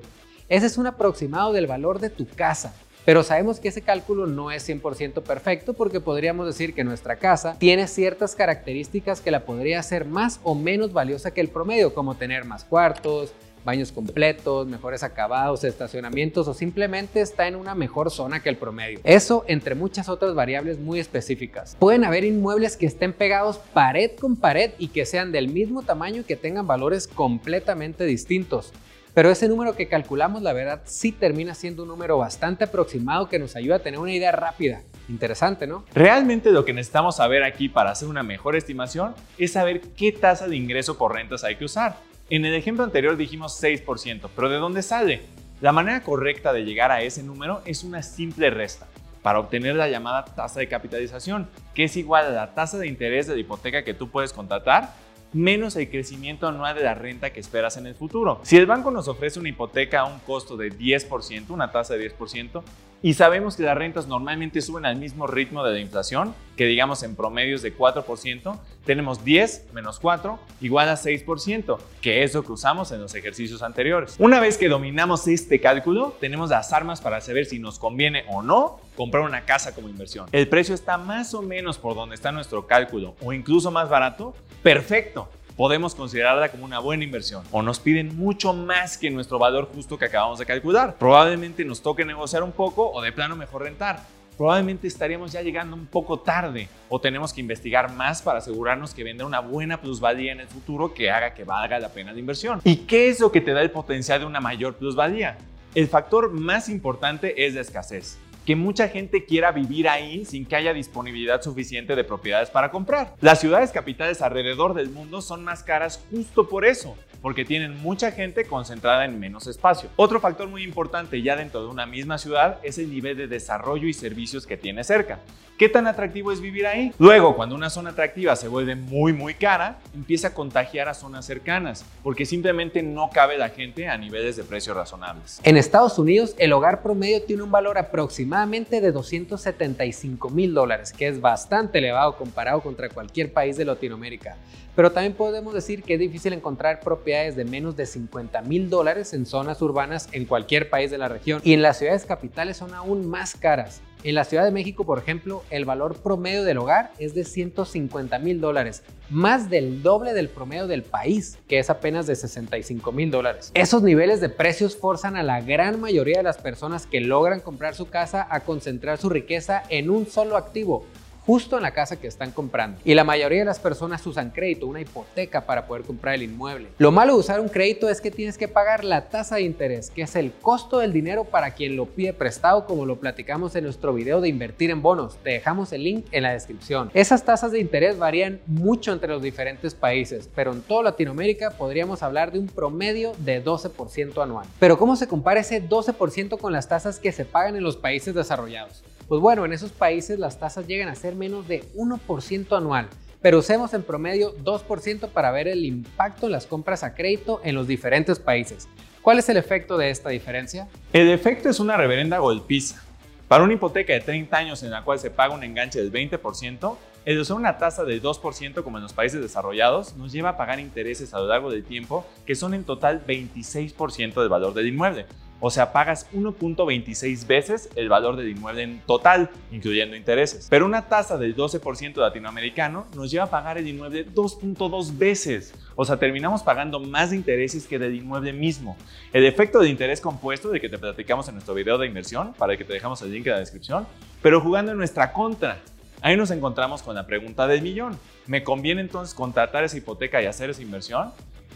Ese 0.48 0.66
es 0.66 0.76
un 0.76 0.86
aproximado 0.86 1.52
del 1.52 1.66
valor 1.66 1.98
de 1.98 2.10
tu 2.10 2.26
casa. 2.26 2.74
Pero 3.04 3.22
sabemos 3.24 3.58
que 3.58 3.68
ese 3.68 3.82
cálculo 3.82 4.26
no 4.26 4.50
es 4.50 4.68
100% 4.68 5.22
perfecto 5.22 5.74
porque 5.74 6.00
podríamos 6.00 6.46
decir 6.46 6.72
que 6.72 6.84
nuestra 6.84 7.16
casa 7.16 7.56
tiene 7.58 7.88
ciertas 7.88 8.36
características 8.36 9.20
que 9.20 9.32
la 9.32 9.44
podría 9.44 9.80
hacer 9.80 10.04
más 10.04 10.38
o 10.44 10.54
menos 10.54 10.92
valiosa 10.92 11.32
que 11.32 11.40
el 11.40 11.48
promedio, 11.48 11.94
como 11.94 12.14
tener 12.14 12.44
más 12.44 12.64
cuartos, 12.64 13.32
baños 13.64 13.92
completos, 13.92 14.66
mejores 14.66 15.02
acabados, 15.02 15.64
estacionamientos 15.64 16.48
o 16.48 16.54
simplemente 16.54 17.20
está 17.20 17.46
en 17.46 17.56
una 17.56 17.74
mejor 17.74 18.10
zona 18.10 18.42
que 18.42 18.48
el 18.48 18.56
promedio. 18.56 19.00
Eso 19.04 19.44
entre 19.48 19.74
muchas 19.74 20.08
otras 20.08 20.34
variables 20.34 20.78
muy 20.78 21.00
específicas. 21.00 21.76
Pueden 21.78 22.04
haber 22.04 22.24
inmuebles 22.24 22.76
que 22.76 22.86
estén 22.86 23.12
pegados 23.12 23.58
pared 23.58 24.12
con 24.18 24.36
pared 24.36 24.72
y 24.78 24.88
que 24.88 25.06
sean 25.06 25.32
del 25.32 25.48
mismo 25.48 25.82
tamaño 25.82 26.20
y 26.20 26.24
que 26.24 26.36
tengan 26.36 26.66
valores 26.66 27.06
completamente 27.06 28.04
distintos. 28.04 28.72
Pero 29.14 29.30
ese 29.30 29.46
número 29.46 29.76
que 29.76 29.88
calculamos, 29.88 30.40
la 30.40 30.54
verdad, 30.54 30.80
sí 30.86 31.12
termina 31.12 31.54
siendo 31.54 31.82
un 31.82 31.90
número 31.90 32.16
bastante 32.16 32.64
aproximado 32.64 33.28
que 33.28 33.38
nos 33.38 33.56
ayuda 33.56 33.76
a 33.76 33.78
tener 33.80 34.00
una 34.00 34.12
idea 34.12 34.32
rápida. 34.32 34.80
Interesante, 35.08 35.66
¿no? 35.66 35.84
Realmente 35.92 36.50
lo 36.50 36.64
que 36.64 36.72
necesitamos 36.72 37.16
saber 37.16 37.44
aquí 37.44 37.68
para 37.68 37.90
hacer 37.90 38.08
una 38.08 38.22
mejor 38.22 38.56
estimación 38.56 39.14
es 39.36 39.52
saber 39.52 39.82
qué 39.96 40.12
tasa 40.12 40.48
de 40.48 40.56
ingreso 40.56 40.96
por 40.96 41.12
rentas 41.12 41.44
hay 41.44 41.56
que 41.56 41.66
usar. 41.66 41.96
En 42.30 42.46
el 42.46 42.54
ejemplo 42.54 42.84
anterior 42.84 43.18
dijimos 43.18 43.62
6%, 43.62 44.30
pero 44.34 44.48
¿de 44.48 44.56
dónde 44.56 44.80
sale? 44.80 45.20
La 45.60 45.72
manera 45.72 46.02
correcta 46.02 46.54
de 46.54 46.64
llegar 46.64 46.90
a 46.90 47.02
ese 47.02 47.22
número 47.22 47.60
es 47.66 47.84
una 47.84 48.02
simple 48.02 48.48
resta 48.48 48.86
para 49.20 49.40
obtener 49.40 49.76
la 49.76 49.88
llamada 49.88 50.24
tasa 50.24 50.58
de 50.60 50.68
capitalización, 50.68 51.48
que 51.74 51.84
es 51.84 51.96
igual 51.98 52.26
a 52.26 52.30
la 52.30 52.54
tasa 52.54 52.78
de 52.78 52.88
interés 52.88 53.26
de 53.26 53.34
la 53.34 53.40
hipoteca 53.40 53.84
que 53.84 53.92
tú 53.92 54.08
puedes 54.08 54.32
contratar 54.32 54.94
menos 55.32 55.76
el 55.76 55.88
crecimiento 55.88 56.46
anual 56.46 56.74
de 56.74 56.82
la 56.82 56.94
renta 56.94 57.32
que 57.32 57.40
esperas 57.40 57.76
en 57.76 57.86
el 57.86 57.94
futuro. 57.94 58.40
Si 58.42 58.56
el 58.56 58.66
banco 58.66 58.90
nos 58.90 59.08
ofrece 59.08 59.38
una 59.38 59.48
hipoteca 59.48 60.00
a 60.00 60.04
un 60.04 60.18
costo 60.20 60.56
de 60.56 60.72
10%, 60.72 61.50
una 61.50 61.72
tasa 61.72 61.94
de 61.94 62.10
10%, 62.16 62.62
y 63.02 63.14
sabemos 63.14 63.56
que 63.56 63.64
las 63.64 63.76
rentas 63.76 64.06
normalmente 64.06 64.62
suben 64.62 64.86
al 64.86 64.96
mismo 64.96 65.26
ritmo 65.26 65.64
de 65.64 65.72
la 65.72 65.80
inflación, 65.80 66.34
que 66.56 66.66
digamos 66.66 67.02
en 67.02 67.16
promedios 67.16 67.60
de 67.62 67.76
4%, 67.76 68.58
tenemos 68.84 69.24
10 69.24 69.70
menos 69.74 69.98
4 69.98 70.38
igual 70.60 70.88
a 70.88 70.94
6%, 70.94 71.78
que 72.00 72.22
es 72.22 72.34
lo 72.34 72.44
que 72.44 72.52
usamos 72.52 72.92
en 72.92 73.00
los 73.00 73.14
ejercicios 73.14 73.62
anteriores. 73.62 74.14
Una 74.18 74.38
vez 74.38 74.56
que 74.56 74.68
dominamos 74.68 75.26
este 75.26 75.60
cálculo, 75.60 76.16
tenemos 76.20 76.50
las 76.50 76.72
armas 76.72 77.00
para 77.00 77.20
saber 77.20 77.46
si 77.46 77.58
nos 77.58 77.78
conviene 77.78 78.24
o 78.28 78.42
no 78.42 78.80
comprar 78.96 79.24
una 79.24 79.44
casa 79.44 79.74
como 79.74 79.88
inversión. 79.88 80.28
El 80.30 80.48
precio 80.48 80.74
está 80.74 80.96
más 80.96 81.34
o 81.34 81.42
menos 81.42 81.78
por 81.78 81.94
donde 81.94 82.14
está 82.14 82.30
nuestro 82.30 82.66
cálculo 82.66 83.16
o 83.20 83.32
incluso 83.32 83.70
más 83.70 83.88
barato. 83.88 84.34
Perfecto 84.62 85.28
podemos 85.56 85.94
considerarla 85.94 86.50
como 86.50 86.64
una 86.64 86.78
buena 86.78 87.04
inversión. 87.04 87.44
O 87.50 87.62
nos 87.62 87.78
piden 87.78 88.16
mucho 88.16 88.52
más 88.52 88.96
que 88.96 89.10
nuestro 89.10 89.38
valor 89.38 89.68
justo 89.74 89.98
que 89.98 90.06
acabamos 90.06 90.38
de 90.38 90.46
calcular. 90.46 90.96
Probablemente 90.98 91.64
nos 91.64 91.82
toque 91.82 92.04
negociar 92.04 92.42
un 92.42 92.52
poco 92.52 92.90
o 92.90 93.00
de 93.02 93.12
plano 93.12 93.36
mejor 93.36 93.62
rentar. 93.62 94.00
Probablemente 94.36 94.88
estaríamos 94.88 95.32
ya 95.32 95.42
llegando 95.42 95.76
un 95.76 95.86
poco 95.86 96.18
tarde 96.18 96.68
o 96.88 97.00
tenemos 97.00 97.32
que 97.32 97.40
investigar 97.40 97.92
más 97.92 98.22
para 98.22 98.38
asegurarnos 98.38 98.94
que 98.94 99.04
vendrá 99.04 99.26
una 99.26 99.40
buena 99.40 99.80
plusvalía 99.80 100.32
en 100.32 100.40
el 100.40 100.48
futuro 100.48 100.94
que 100.94 101.10
haga 101.10 101.34
que 101.34 101.44
valga 101.44 101.78
la 101.78 101.90
pena 101.90 102.12
la 102.12 102.18
inversión. 102.18 102.60
¿Y 102.64 102.76
qué 102.76 103.08
es 103.08 103.20
lo 103.20 103.30
que 103.30 103.40
te 103.40 103.52
da 103.52 103.60
el 103.60 103.70
potencial 103.70 104.20
de 104.20 104.26
una 104.26 104.40
mayor 104.40 104.74
plusvalía? 104.74 105.36
El 105.74 105.86
factor 105.86 106.32
más 106.32 106.68
importante 106.68 107.46
es 107.46 107.54
la 107.54 107.60
escasez 107.60 108.18
que 108.44 108.56
mucha 108.56 108.88
gente 108.88 109.24
quiera 109.24 109.52
vivir 109.52 109.88
ahí 109.88 110.24
sin 110.24 110.44
que 110.46 110.56
haya 110.56 110.72
disponibilidad 110.72 111.42
suficiente 111.42 111.94
de 111.94 112.04
propiedades 112.04 112.50
para 112.50 112.70
comprar. 112.70 113.14
Las 113.20 113.40
ciudades 113.40 113.70
capitales 113.70 114.22
alrededor 114.22 114.74
del 114.74 114.90
mundo 114.90 115.20
son 115.20 115.44
más 115.44 115.62
caras 115.62 116.04
justo 116.10 116.48
por 116.48 116.64
eso, 116.64 116.96
porque 117.22 117.44
tienen 117.44 117.80
mucha 117.80 118.10
gente 118.10 118.44
concentrada 118.44 119.04
en 119.04 119.18
menos 119.18 119.46
espacio. 119.46 119.88
Otro 119.96 120.20
factor 120.20 120.48
muy 120.48 120.64
importante 120.64 121.22
ya 121.22 121.36
dentro 121.36 121.62
de 121.62 121.68
una 121.68 121.86
misma 121.86 122.18
ciudad 122.18 122.58
es 122.62 122.78
el 122.78 122.90
nivel 122.90 123.16
de 123.16 123.28
desarrollo 123.28 123.86
y 123.88 123.92
servicios 123.92 124.46
que 124.46 124.56
tiene 124.56 124.84
cerca. 124.84 125.20
¿Qué 125.58 125.68
tan 125.68 125.86
atractivo 125.86 126.32
es 126.32 126.40
vivir 126.40 126.66
ahí? 126.66 126.92
Luego, 126.98 127.36
cuando 127.36 127.54
una 127.54 127.70
zona 127.70 127.90
atractiva 127.90 128.34
se 128.34 128.48
vuelve 128.48 128.74
muy 128.74 129.12
muy 129.12 129.34
cara, 129.34 129.78
empieza 129.94 130.28
a 130.28 130.34
contagiar 130.34 130.88
a 130.88 130.94
zonas 130.94 131.24
cercanas, 131.24 131.84
porque 132.02 132.26
simplemente 132.26 132.82
no 132.82 133.10
cabe 133.10 133.38
la 133.38 133.48
gente 133.48 133.86
a 133.86 133.96
niveles 133.96 134.34
de 134.36 134.42
precios 134.42 134.76
razonables. 134.76 135.40
En 135.44 135.56
Estados 135.56 135.98
Unidos, 136.00 136.34
el 136.38 136.52
hogar 136.52 136.82
promedio 136.82 137.22
tiene 137.22 137.44
un 137.44 137.52
valor 137.52 137.78
aproximadamente 137.78 138.80
de 138.80 138.90
275 138.90 140.30
mil 140.30 140.52
dólares, 140.52 140.92
que 140.92 141.06
es 141.06 141.20
bastante 141.20 141.78
elevado 141.78 142.16
comparado 142.16 142.60
contra 142.60 142.88
cualquier 142.88 143.32
país 143.32 143.56
de 143.56 143.64
Latinoamérica. 143.64 144.36
Pero 144.74 144.90
también 144.90 145.12
podemos 145.12 145.52
decir 145.52 145.82
que 145.82 145.94
es 145.94 146.00
difícil 146.00 146.32
encontrar 146.32 146.80
propiedades 146.80 147.36
de 147.36 147.44
menos 147.44 147.76
de 147.76 147.84
50 147.84 148.40
mil 148.42 148.70
dólares 148.70 149.12
en 149.12 149.26
zonas 149.26 149.60
urbanas 149.60 150.08
en 150.12 150.24
cualquier 150.24 150.70
país 150.70 150.90
de 150.90 150.98
la 150.98 151.08
región. 151.08 151.42
Y 151.44 151.52
en 151.52 151.62
las 151.62 151.78
ciudades 151.78 152.06
capitales 152.06 152.56
son 152.56 152.72
aún 152.72 153.06
más 153.06 153.34
caras. 153.34 153.82
En 154.04 154.16
la 154.16 154.24
Ciudad 154.24 154.44
de 154.44 154.50
México, 154.50 154.84
por 154.84 154.98
ejemplo, 154.98 155.44
el 155.50 155.64
valor 155.64 155.96
promedio 155.96 156.42
del 156.42 156.58
hogar 156.58 156.92
es 156.98 157.14
de 157.14 157.22
150 157.22 158.18
mil 158.18 158.40
dólares, 158.40 158.82
más 159.10 159.48
del 159.48 159.80
doble 159.80 160.12
del 160.12 160.28
promedio 160.28 160.66
del 160.66 160.82
país, 160.82 161.38
que 161.46 161.60
es 161.60 161.70
apenas 161.70 162.08
de 162.08 162.16
65 162.16 162.90
mil 162.90 163.12
dólares. 163.12 163.52
Esos 163.54 163.82
niveles 163.82 164.20
de 164.20 164.28
precios 164.28 164.76
forzan 164.76 165.14
a 165.14 165.22
la 165.22 165.40
gran 165.40 165.80
mayoría 165.80 166.16
de 166.16 166.24
las 166.24 166.38
personas 166.38 166.86
que 166.86 167.00
logran 167.00 167.38
comprar 167.38 167.76
su 167.76 167.90
casa 167.90 168.26
a 168.28 168.40
concentrar 168.40 168.98
su 168.98 169.08
riqueza 169.08 169.62
en 169.68 169.88
un 169.88 170.06
solo 170.06 170.36
activo, 170.36 170.84
justo 171.26 171.56
en 171.56 171.62
la 171.62 171.72
casa 171.72 172.00
que 172.00 172.06
están 172.06 172.30
comprando. 172.30 172.80
Y 172.84 172.94
la 172.94 173.04
mayoría 173.04 173.40
de 173.40 173.44
las 173.44 173.60
personas 173.60 174.06
usan 174.06 174.30
crédito, 174.30 174.66
una 174.66 174.80
hipoteca 174.80 175.42
para 175.46 175.66
poder 175.66 175.84
comprar 175.84 176.14
el 176.14 176.22
inmueble. 176.22 176.68
Lo 176.78 176.92
malo 176.92 177.14
de 177.14 177.20
usar 177.20 177.40
un 177.40 177.48
crédito 177.48 177.88
es 177.88 178.00
que 178.00 178.10
tienes 178.10 178.38
que 178.38 178.48
pagar 178.48 178.84
la 178.84 179.08
tasa 179.08 179.36
de 179.36 179.42
interés, 179.42 179.90
que 179.90 180.02
es 180.02 180.16
el 180.16 180.32
costo 180.32 180.78
del 180.78 180.92
dinero 180.92 181.24
para 181.24 181.52
quien 181.52 181.76
lo 181.76 181.86
pide 181.86 182.12
prestado, 182.12 182.66
como 182.66 182.86
lo 182.86 182.96
platicamos 182.96 183.54
en 183.54 183.64
nuestro 183.64 183.94
video 183.94 184.20
de 184.20 184.28
invertir 184.28 184.70
en 184.70 184.82
bonos. 184.82 185.16
Te 185.22 185.30
dejamos 185.30 185.72
el 185.72 185.84
link 185.84 186.06
en 186.10 186.24
la 186.24 186.32
descripción. 186.32 186.90
Esas 186.94 187.24
tasas 187.24 187.52
de 187.52 187.60
interés 187.60 187.98
varían 187.98 188.40
mucho 188.46 188.92
entre 188.92 189.08
los 189.08 189.22
diferentes 189.22 189.74
países, 189.74 190.28
pero 190.34 190.52
en 190.52 190.62
toda 190.62 190.84
Latinoamérica 190.84 191.50
podríamos 191.50 192.02
hablar 192.02 192.32
de 192.32 192.38
un 192.38 192.46
promedio 192.46 193.12
de 193.18 193.44
12% 193.44 194.22
anual. 194.22 194.46
Pero 194.58 194.78
¿cómo 194.78 194.96
se 194.96 195.08
compara 195.08 195.40
ese 195.40 195.62
12% 195.62 196.38
con 196.38 196.52
las 196.52 196.68
tasas 196.68 196.98
que 196.98 197.12
se 197.12 197.24
pagan 197.24 197.56
en 197.56 197.62
los 197.62 197.76
países 197.76 198.14
desarrollados? 198.14 198.82
Pues 199.12 199.20
bueno, 199.20 199.44
en 199.44 199.52
esos 199.52 199.72
países 199.72 200.18
las 200.18 200.40
tasas 200.40 200.66
llegan 200.66 200.88
a 200.88 200.94
ser 200.94 201.14
menos 201.14 201.46
de 201.46 201.70
1% 201.74 202.56
anual, 202.56 202.88
pero 203.20 203.40
usemos 203.40 203.74
en 203.74 203.82
promedio 203.82 204.34
2% 204.38 205.10
para 205.10 205.30
ver 205.30 205.48
el 205.48 205.66
impacto 205.66 206.24
en 206.24 206.32
las 206.32 206.46
compras 206.46 206.82
a 206.82 206.94
crédito 206.94 207.38
en 207.44 207.54
los 207.54 207.66
diferentes 207.66 208.18
países. 208.18 208.70
¿Cuál 209.02 209.18
es 209.18 209.28
el 209.28 209.36
efecto 209.36 209.76
de 209.76 209.90
esta 209.90 210.08
diferencia? 210.08 210.66
El 210.94 211.10
efecto 211.10 211.50
es 211.50 211.60
una 211.60 211.76
reverenda 211.76 212.20
golpiza. 212.20 212.82
Para 213.28 213.44
una 213.44 213.52
hipoteca 213.52 213.92
de 213.92 214.00
30 214.00 214.34
años 214.34 214.62
en 214.62 214.70
la 214.70 214.82
cual 214.82 214.98
se 214.98 215.10
paga 215.10 215.34
un 215.34 215.44
enganche 215.44 215.78
del 215.78 215.92
20%, 215.92 216.76
el 217.04 217.20
usar 217.20 217.36
una 217.36 217.58
tasa 217.58 217.84
del 217.84 218.00
2% 218.00 218.64
como 218.64 218.78
en 218.78 218.82
los 218.82 218.94
países 218.94 219.20
desarrollados 219.20 219.94
nos 219.94 220.10
lleva 220.10 220.30
a 220.30 220.36
pagar 220.38 220.58
intereses 220.58 221.12
a 221.12 221.18
lo 221.18 221.26
largo 221.26 221.50
del 221.50 221.64
tiempo 221.64 222.06
que 222.24 222.34
son 222.34 222.54
en 222.54 222.64
total 222.64 223.04
26% 223.06 224.14
del 224.14 224.30
valor 224.30 224.54
del 224.54 224.68
inmueble. 224.68 225.04
O 225.44 225.50
sea, 225.50 225.72
pagas 225.72 226.06
1.26 226.12 227.26
veces 227.26 227.68
el 227.74 227.88
valor 227.88 228.14
del 228.14 228.28
inmueble 228.28 228.62
en 228.62 228.80
total, 228.86 229.28
incluyendo 229.50 229.96
intereses. 229.96 230.46
Pero 230.48 230.64
una 230.64 230.86
tasa 230.86 231.18
del 231.18 231.34
12% 231.34 231.96
latinoamericano 231.96 232.86
nos 232.94 233.10
lleva 233.10 233.24
a 233.24 233.30
pagar 233.30 233.58
el 233.58 233.66
inmueble 233.66 234.06
2.2 234.06 234.96
veces. 234.96 235.52
O 235.74 235.84
sea, 235.84 235.96
terminamos 235.96 236.44
pagando 236.44 236.78
más 236.78 237.10
de 237.10 237.16
intereses 237.16 237.66
que 237.66 237.80
del 237.80 237.96
inmueble 237.96 238.32
mismo. 238.32 238.76
El 239.12 239.24
efecto 239.24 239.58
de 239.58 239.68
interés 239.68 240.00
compuesto, 240.00 240.48
de 240.48 240.60
que 240.60 240.68
te 240.68 240.78
platicamos 240.78 241.26
en 241.26 241.34
nuestro 241.34 241.54
video 241.54 241.76
de 241.76 241.88
inversión, 241.88 242.34
para 242.34 242.52
el 242.52 242.58
que 242.58 242.64
te 242.64 242.74
dejamos 242.74 243.02
el 243.02 243.10
link 243.10 243.26
en 243.26 243.32
la 243.32 243.40
descripción, 243.40 243.84
pero 244.22 244.40
jugando 244.40 244.70
en 244.70 244.78
nuestra 244.78 245.12
contra. 245.12 245.58
Ahí 246.02 246.16
nos 246.16 246.30
encontramos 246.30 246.84
con 246.84 246.94
la 246.94 247.04
pregunta 247.04 247.48
del 247.48 247.62
millón. 247.62 247.98
¿Me 248.28 248.44
conviene 248.44 248.80
entonces 248.80 249.12
contratar 249.12 249.64
esa 249.64 249.76
hipoteca 249.76 250.22
y 250.22 250.26
hacer 250.26 250.50
esa 250.50 250.62
inversión? 250.62 251.10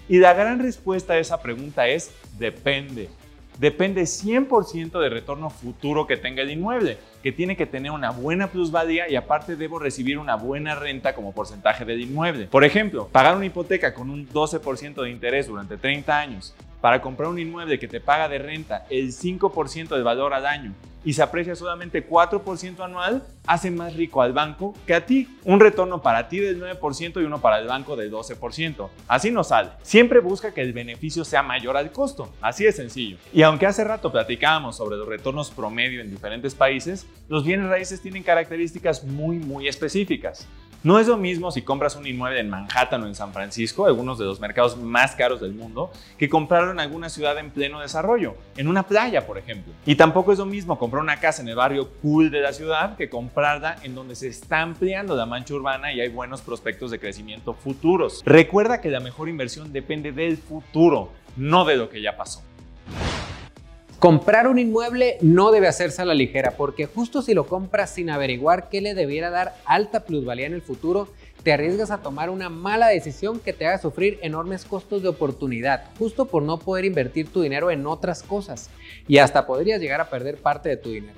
Y 0.09 0.19
la 0.19 0.35
gran 0.35 0.59
respuesta 0.59 1.13
a 1.13 1.19
esa 1.19 1.41
pregunta 1.41 1.87
es 1.87 2.11
depende 2.37 3.09
depende 3.59 4.03
100% 4.03 5.01
del 5.01 5.11
retorno 5.11 5.51
futuro 5.51 6.07
que 6.07 6.17
tenga 6.17 6.43
el 6.43 6.51
inmueble, 6.51 6.99
que 7.23 7.33
tiene 7.33 7.57
que 7.57 7.67
tener 7.67 7.91
una 7.91 8.11
buena 8.11 8.49
plusvalía 8.49 9.09
y 9.09 9.17
aparte 9.17 9.57
debo 9.57 9.79
recibir 9.79 10.19
una 10.19 10.37
buena 10.37 10.75
renta 10.75 11.15
como 11.15 11.33
porcentaje 11.33 11.85
del 11.85 12.01
inmueble. 12.01 12.47
Por 12.47 12.65
ejemplo, 12.65 13.09
pagar 13.11 13.37
una 13.37 13.47
hipoteca 13.47 13.95
con 13.95 14.11
un 14.11 14.29
12% 14.29 15.03
de 15.03 15.11
interés 15.11 15.47
durante 15.47 15.77
30 15.77 16.19
años 16.19 16.55
para 16.81 17.01
comprar 17.01 17.29
un 17.29 17.39
inmueble 17.39 17.79
que 17.79 17.89
te 17.89 18.01
paga 18.01 18.29
de 18.29 18.39
renta 18.39 18.87
el 18.91 19.13
5% 19.13 19.89
del 19.89 20.05
valor 20.05 20.35
al 20.35 20.47
año 20.47 20.75
y 21.07 21.13
se 21.13 21.23
aprecia 21.23 21.55
solamente 21.55 22.07
4% 22.07 22.81
anual, 22.81 23.23
hace 23.47 23.71
más 23.71 23.95
rico 23.95 24.23
al 24.23 24.33
banco 24.33 24.75
que 24.89 24.93
a 24.93 25.07
ti. 25.07 25.39
Un 25.45 25.61
retorno 25.61 26.03
para 26.03 26.29
ti 26.29 26.41
del 26.41 26.61
9% 26.61 27.23
y 27.23 27.25
uno 27.25 27.41
para 27.41 27.61
el 27.61 27.69
banco 27.69 27.95
del 27.95 28.11
12%. 28.11 28.89
Así 29.07 29.31
no 29.31 29.45
sale. 29.45 29.71
Siempre 29.83 30.19
busca 30.19 30.53
que 30.53 30.63
el 30.63 30.73
beneficio 30.73 31.25
sea 31.25 31.45
mayor 31.45 31.77
al 31.77 31.93
costo. 31.93 32.33
Así 32.41 32.65
de 32.65 32.73
sencillo. 32.73 33.19
Y 33.33 33.43
aunque 33.43 33.67
hace 33.67 33.85
rato 33.85 34.11
platicábamos 34.11 34.77
sobre 34.77 34.97
los 34.97 35.07
retornos 35.07 35.53
promedio 35.53 36.01
en 36.01 36.11
diferentes 36.11 36.57
países, 36.57 37.07
los 37.29 37.45
bienes 37.45 37.69
raíces 37.69 38.03
tienen 38.03 38.25
características 38.25 39.05
muy, 39.05 39.39
muy 39.39 39.69
específicas. 39.69 40.49
No 40.83 40.99
es 40.99 41.09
lo 41.09 41.17
mismo 41.17 41.51
si 41.51 41.63
compras 41.63 41.97
un 41.97 42.07
inmueble 42.07 42.41
en 42.41 42.49
Manhattan 42.49 43.03
o 43.03 43.07
en 43.07 43.15
San 43.15 43.33
Francisco, 43.33 43.87
algunos 43.87 44.19
de 44.19 44.25
los 44.25 44.39
mercados 44.41 44.77
más 44.77 45.17
caros 45.17 45.41
del 45.41 45.53
mundo, 45.53 45.91
que 46.19 46.29
comprarlo 46.29 46.71
en 46.71 46.81
alguna 46.81 47.09
ciudad 47.09 47.39
en 47.39 47.51
pleno 47.51 47.81
desarrollo, 47.81 48.37
en 48.57 48.69
una 48.69 48.85
playa, 48.85 49.27
por 49.27 49.39
ejemplo. 49.39 49.73
Y 49.85 49.97
tampoco 49.97 50.33
es 50.33 50.39
lo 50.39 50.47
mismo 50.47 50.79
comprar 50.79 51.03
una 51.03 51.19
casa 51.19 51.43
en 51.43 51.49
el 51.49 51.57
barrio 51.57 51.91
cool 52.03 52.31
de 52.31 52.41
la 52.41 52.53
ciudad 52.53 52.97
que 52.97 53.11
comprarla 53.11 53.77
en 53.83 53.95
donde 53.95 54.15
se 54.15 54.29
está 54.29 54.61
ampliando 54.61 55.17
la 55.17 55.27
mancha 55.27 55.55
urbana 55.55 55.93
y 55.93 56.01
hay 56.01 56.09
buenos 56.09 56.41
prospectos 56.41 56.91
de 56.91 56.99
crecimiento 56.99 57.55
futuros. 57.55 58.23
Recuerda 58.25 58.81
que 58.81 58.91
la 58.91 59.01
mejor 59.01 59.29
inversión 59.29 59.73
depende 59.73 60.13
del 60.13 60.37
futuro, 60.37 61.13
no 61.37 61.65
de 61.65 61.77
lo 61.77 61.89
que 61.89 62.01
ya 62.01 62.17
pasó. 62.17 62.43
Comprar 63.99 64.47
un 64.47 64.59
inmueble 64.59 65.17
no 65.23 65.51
debe 65.51 65.69
hacerse 65.69 66.03
a 66.03 66.05
la 66.05 66.13
ligera 66.13 66.51
porque 66.59 66.85
justo 66.85 67.23
si 67.23 67.33
lo 67.33 67.47
compras 67.47 67.89
sin 67.89 68.11
averiguar 68.11 68.69
qué 68.69 68.83
le 68.83 68.93
debiera 68.93 69.31
dar 69.31 69.55
alta 69.65 70.05
plusvalía 70.05 70.45
en 70.45 70.53
el 70.53 70.61
futuro, 70.61 71.09
te 71.43 71.51
arriesgas 71.51 71.91
a 71.91 72.03
tomar 72.03 72.29
una 72.29 72.51
mala 72.51 72.89
decisión 72.89 73.41
que 73.41 73.55
te 73.55 73.67
haga 73.67 73.79
sufrir 73.79 74.19
enormes 74.21 74.67
costos 74.67 75.03
de 75.03 75.09
oportunidad, 75.09 75.85
justo 75.99 76.27
por 76.27 76.43
no 76.43 76.59
poder 76.59 76.85
invertir 76.85 77.33
tu 77.33 77.41
dinero 77.41 77.71
en 77.71 77.87
otras 77.87 78.23
cosas. 78.23 78.69
Y 79.09 79.17
hasta 79.17 79.47
podrías 79.47 79.81
llegar 79.81 80.03
a 80.03 80.11
perder 80.11 80.37
parte 80.37 80.69
de 80.69 80.77
tu 80.77 80.91
dinero. 80.91 81.15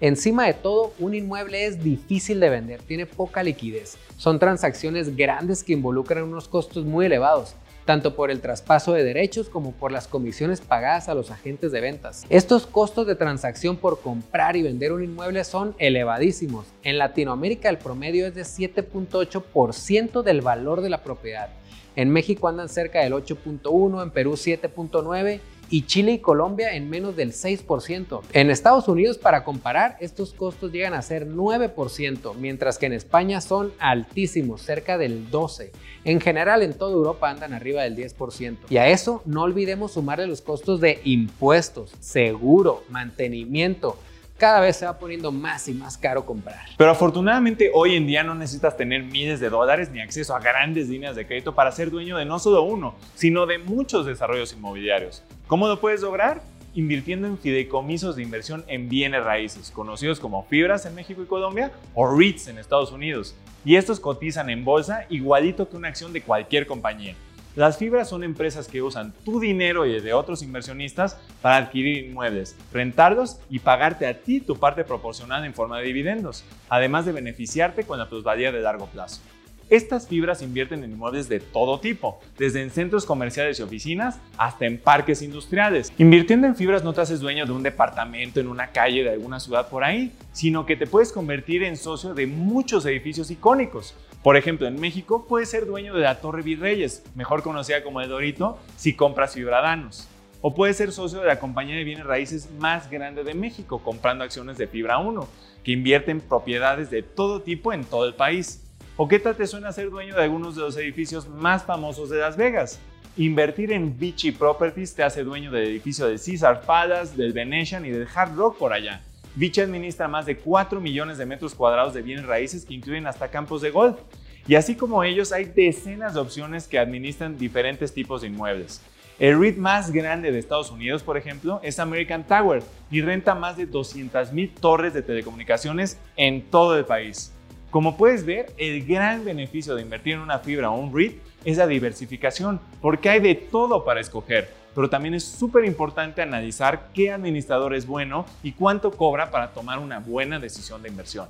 Encima 0.00 0.46
de 0.46 0.54
todo, 0.54 0.94
un 0.98 1.14
inmueble 1.14 1.66
es 1.66 1.84
difícil 1.84 2.40
de 2.40 2.48
vender, 2.48 2.80
tiene 2.80 3.04
poca 3.04 3.42
liquidez, 3.42 3.98
son 4.16 4.38
transacciones 4.38 5.16
grandes 5.16 5.62
que 5.62 5.74
involucran 5.74 6.24
unos 6.24 6.48
costos 6.48 6.86
muy 6.86 7.06
elevados 7.06 7.56
tanto 7.84 8.14
por 8.14 8.30
el 8.30 8.40
traspaso 8.40 8.92
de 8.92 9.04
derechos 9.04 9.48
como 9.48 9.72
por 9.72 9.92
las 9.92 10.08
comisiones 10.08 10.60
pagadas 10.60 11.08
a 11.08 11.14
los 11.14 11.30
agentes 11.30 11.72
de 11.72 11.80
ventas. 11.80 12.24
Estos 12.28 12.66
costos 12.66 13.06
de 13.06 13.14
transacción 13.14 13.76
por 13.76 14.00
comprar 14.00 14.56
y 14.56 14.62
vender 14.62 14.92
un 14.92 15.04
inmueble 15.04 15.44
son 15.44 15.74
elevadísimos. 15.78 16.66
En 16.82 16.98
Latinoamérica 16.98 17.68
el 17.68 17.78
promedio 17.78 18.26
es 18.26 18.34
de 18.34 18.42
7.8% 18.42 20.22
del 20.22 20.40
valor 20.40 20.80
de 20.80 20.90
la 20.90 21.02
propiedad. 21.02 21.48
En 21.94 22.10
México 22.10 22.48
andan 22.48 22.68
cerca 22.68 23.00
del 23.00 23.12
8.1, 23.12 24.02
en 24.02 24.10
Perú 24.10 24.32
7.9 24.32 25.40
y 25.72 25.86
Chile 25.86 26.12
y 26.12 26.18
Colombia 26.18 26.74
en 26.74 26.90
menos 26.90 27.16
del 27.16 27.32
6%. 27.32 28.20
En 28.34 28.50
Estados 28.50 28.88
Unidos, 28.88 29.16
para 29.16 29.42
comparar, 29.42 29.96
estos 30.00 30.34
costos 30.34 30.70
llegan 30.70 30.92
a 30.92 31.00
ser 31.00 31.26
9%, 31.26 32.34
mientras 32.34 32.76
que 32.76 32.84
en 32.84 32.92
España 32.92 33.40
son 33.40 33.72
altísimos, 33.78 34.60
cerca 34.60 34.98
del 34.98 35.30
12%. 35.30 35.70
En 36.04 36.20
general, 36.20 36.62
en 36.62 36.74
toda 36.74 36.92
Europa 36.92 37.30
andan 37.30 37.54
arriba 37.54 37.84
del 37.84 37.96
10%. 37.96 38.56
Y 38.68 38.76
a 38.76 38.88
eso 38.88 39.22
no 39.24 39.42
olvidemos 39.42 39.92
sumarle 39.92 40.26
los 40.26 40.42
costos 40.42 40.78
de 40.80 41.00
impuestos, 41.04 41.94
seguro, 42.00 42.84
mantenimiento, 42.90 43.96
cada 44.42 44.58
vez 44.58 44.74
se 44.74 44.86
va 44.86 44.98
poniendo 44.98 45.30
más 45.30 45.68
y 45.68 45.72
más 45.72 45.96
caro 45.96 46.26
comprar. 46.26 46.66
Pero 46.76 46.90
afortunadamente 46.90 47.70
hoy 47.72 47.94
en 47.94 48.08
día 48.08 48.24
no 48.24 48.34
necesitas 48.34 48.76
tener 48.76 49.04
miles 49.04 49.38
de 49.38 49.48
dólares 49.48 49.88
ni 49.92 50.00
acceso 50.00 50.34
a 50.34 50.40
grandes 50.40 50.88
líneas 50.88 51.14
de 51.14 51.24
crédito 51.24 51.54
para 51.54 51.70
ser 51.70 51.92
dueño 51.92 52.16
de 52.16 52.24
no 52.24 52.40
solo 52.40 52.62
uno, 52.64 52.96
sino 53.14 53.46
de 53.46 53.58
muchos 53.58 54.04
desarrollos 54.04 54.52
inmobiliarios. 54.52 55.22
¿Cómo 55.46 55.68
lo 55.68 55.80
puedes 55.80 56.00
lograr? 56.00 56.42
Invirtiendo 56.74 57.28
en 57.28 57.38
fideicomisos 57.38 58.16
de 58.16 58.24
inversión 58.24 58.64
en 58.66 58.88
bienes 58.88 59.22
raíces, 59.22 59.70
conocidos 59.70 60.18
como 60.18 60.42
fibras 60.46 60.86
en 60.86 60.96
México 60.96 61.22
y 61.22 61.26
Colombia 61.26 61.70
o 61.94 62.12
REITs 62.12 62.48
en 62.48 62.58
Estados 62.58 62.90
Unidos. 62.90 63.36
Y 63.64 63.76
estos 63.76 64.00
cotizan 64.00 64.50
en 64.50 64.64
bolsa 64.64 65.06
igualito 65.08 65.68
que 65.68 65.76
una 65.76 65.86
acción 65.86 66.12
de 66.12 66.20
cualquier 66.20 66.66
compañía. 66.66 67.14
Las 67.54 67.76
fibras 67.76 68.08
son 68.08 68.24
empresas 68.24 68.66
que 68.66 68.80
usan 68.80 69.12
tu 69.26 69.38
dinero 69.38 69.84
y 69.84 69.94
el 69.94 70.02
de 70.02 70.14
otros 70.14 70.42
inversionistas 70.42 71.18
para 71.42 71.56
adquirir 71.56 72.06
inmuebles, 72.06 72.56
rentarlos 72.72 73.40
y 73.50 73.58
pagarte 73.58 74.06
a 74.06 74.22
ti 74.22 74.40
tu 74.40 74.56
parte 74.56 74.84
proporcional 74.84 75.44
en 75.44 75.52
forma 75.52 75.78
de 75.78 75.84
dividendos, 75.84 76.44
además 76.70 77.04
de 77.04 77.12
beneficiarte 77.12 77.84
con 77.84 77.98
la 77.98 78.08
plusvalía 78.08 78.52
de 78.52 78.60
largo 78.60 78.86
plazo. 78.86 79.20
Estas 79.68 80.08
fibras 80.08 80.40
invierten 80.40 80.82
en 80.82 80.92
inmuebles 80.92 81.28
de 81.28 81.40
todo 81.40 81.78
tipo, 81.78 82.20
desde 82.38 82.62
en 82.62 82.70
centros 82.70 83.04
comerciales 83.04 83.58
y 83.58 83.62
oficinas 83.62 84.18
hasta 84.38 84.64
en 84.64 84.78
parques 84.78 85.20
industriales. 85.20 85.92
Invirtiendo 85.98 86.46
en 86.46 86.56
fibras 86.56 86.84
no 86.84 86.94
te 86.94 87.02
haces 87.02 87.20
dueño 87.20 87.44
de 87.44 87.52
un 87.52 87.62
departamento 87.62 88.40
en 88.40 88.48
una 88.48 88.68
calle 88.68 89.02
de 89.02 89.10
alguna 89.10 89.40
ciudad 89.40 89.68
por 89.68 89.84
ahí, 89.84 90.12
sino 90.32 90.64
que 90.64 90.76
te 90.76 90.86
puedes 90.86 91.12
convertir 91.12 91.62
en 91.62 91.76
socio 91.76 92.14
de 92.14 92.26
muchos 92.26 92.84
edificios 92.86 93.30
icónicos, 93.30 93.94
por 94.22 94.36
ejemplo, 94.36 94.68
en 94.68 94.80
México 94.80 95.26
puedes 95.28 95.50
ser 95.50 95.66
dueño 95.66 95.94
de 95.94 96.02
la 96.02 96.20
Torre 96.20 96.42
Virreyes, 96.42 97.02
mejor 97.16 97.42
conocida 97.42 97.82
como 97.82 98.00
el 98.00 98.08
Dorito, 98.08 98.56
si 98.76 98.94
compras 98.94 99.34
Fibradanos. 99.34 100.08
O 100.40 100.54
puedes 100.54 100.76
ser 100.76 100.92
socio 100.92 101.20
de 101.20 101.26
la 101.26 101.40
compañía 101.40 101.76
de 101.76 101.84
bienes 101.84 102.06
raíces 102.06 102.48
más 102.58 102.88
grande 102.88 103.24
de 103.24 103.34
México, 103.34 103.80
comprando 103.82 104.22
acciones 104.22 104.58
de 104.58 104.68
Fibra 104.68 104.98
1, 104.98 105.28
que 105.64 105.72
invierte 105.72 106.12
en 106.12 106.20
propiedades 106.20 106.90
de 106.90 107.02
todo 107.02 107.42
tipo 107.42 107.72
en 107.72 107.84
todo 107.84 108.06
el 108.06 108.14
país. 108.14 108.62
¿O 108.96 109.08
qué 109.08 109.18
tal 109.18 109.36
te 109.36 109.46
suena 109.46 109.72
ser 109.72 109.90
dueño 109.90 110.14
de 110.14 110.22
algunos 110.22 110.54
de 110.54 110.62
los 110.62 110.76
edificios 110.76 111.28
más 111.28 111.64
famosos 111.64 112.08
de 112.08 112.18
Las 112.18 112.36
Vegas? 112.36 112.80
Invertir 113.16 113.72
en 113.72 113.98
Vichy 113.98 114.32
Properties 114.32 114.94
te 114.94 115.02
hace 115.02 115.24
dueño 115.24 115.50
del 115.50 115.68
edificio 115.68 116.06
de 116.06 116.16
Caesar 116.16 116.62
Palace, 116.62 117.16
del 117.16 117.32
Venetian 117.32 117.84
y 117.84 117.90
del 117.90 118.08
Hard 118.14 118.36
Rock 118.36 118.58
por 118.58 118.72
allá. 118.72 119.02
Vichy 119.34 119.62
administra 119.62 120.08
más 120.08 120.26
de 120.26 120.36
4 120.36 120.80
millones 120.80 121.18
de 121.18 121.26
metros 121.26 121.54
cuadrados 121.54 121.94
de 121.94 122.02
bienes 122.02 122.26
raíces 122.26 122.64
que 122.64 122.74
incluyen 122.74 123.06
hasta 123.06 123.28
campos 123.28 123.62
de 123.62 123.70
golf. 123.70 123.98
Y 124.46 124.56
así 124.56 124.74
como 124.74 125.04
ellos, 125.04 125.32
hay 125.32 125.44
decenas 125.44 126.14
de 126.14 126.20
opciones 126.20 126.66
que 126.68 126.78
administran 126.78 127.38
diferentes 127.38 127.94
tipos 127.94 128.20
de 128.20 128.28
inmuebles. 128.28 128.82
El 129.18 129.38
REIT 129.38 129.56
más 129.56 129.92
grande 129.92 130.32
de 130.32 130.38
Estados 130.38 130.70
Unidos, 130.70 131.02
por 131.02 131.16
ejemplo, 131.16 131.60
es 131.62 131.78
American 131.78 132.26
Tower 132.26 132.62
y 132.90 133.02
renta 133.02 133.34
más 133.34 133.56
de 133.56 133.70
200.000 133.70 134.50
torres 134.60 134.94
de 134.94 135.02
telecomunicaciones 135.02 135.98
en 136.16 136.42
todo 136.42 136.76
el 136.76 136.84
país. 136.84 137.32
Como 137.70 137.96
puedes 137.96 138.26
ver, 138.26 138.52
el 138.58 138.84
gran 138.84 139.24
beneficio 139.24 139.74
de 139.74 139.82
invertir 139.82 140.14
en 140.14 140.20
una 140.20 140.40
fibra 140.40 140.70
o 140.70 140.78
un 140.78 140.94
REIT 140.94 141.18
es 141.44 141.56
la 141.56 141.66
diversificación, 141.66 142.60
porque 142.80 143.08
hay 143.08 143.20
de 143.20 143.34
todo 143.34 143.84
para 143.84 144.00
escoger 144.00 144.61
pero 144.74 144.90
también 144.90 145.14
es 145.14 145.24
súper 145.24 145.64
importante 145.64 146.22
analizar 146.22 146.88
qué 146.92 147.10
administrador 147.10 147.74
es 147.74 147.86
bueno 147.86 148.26
y 148.42 148.52
cuánto 148.52 148.90
cobra 148.92 149.30
para 149.30 149.52
tomar 149.52 149.78
una 149.78 150.00
buena 150.00 150.38
decisión 150.38 150.82
de 150.82 150.88
inversión. 150.88 151.28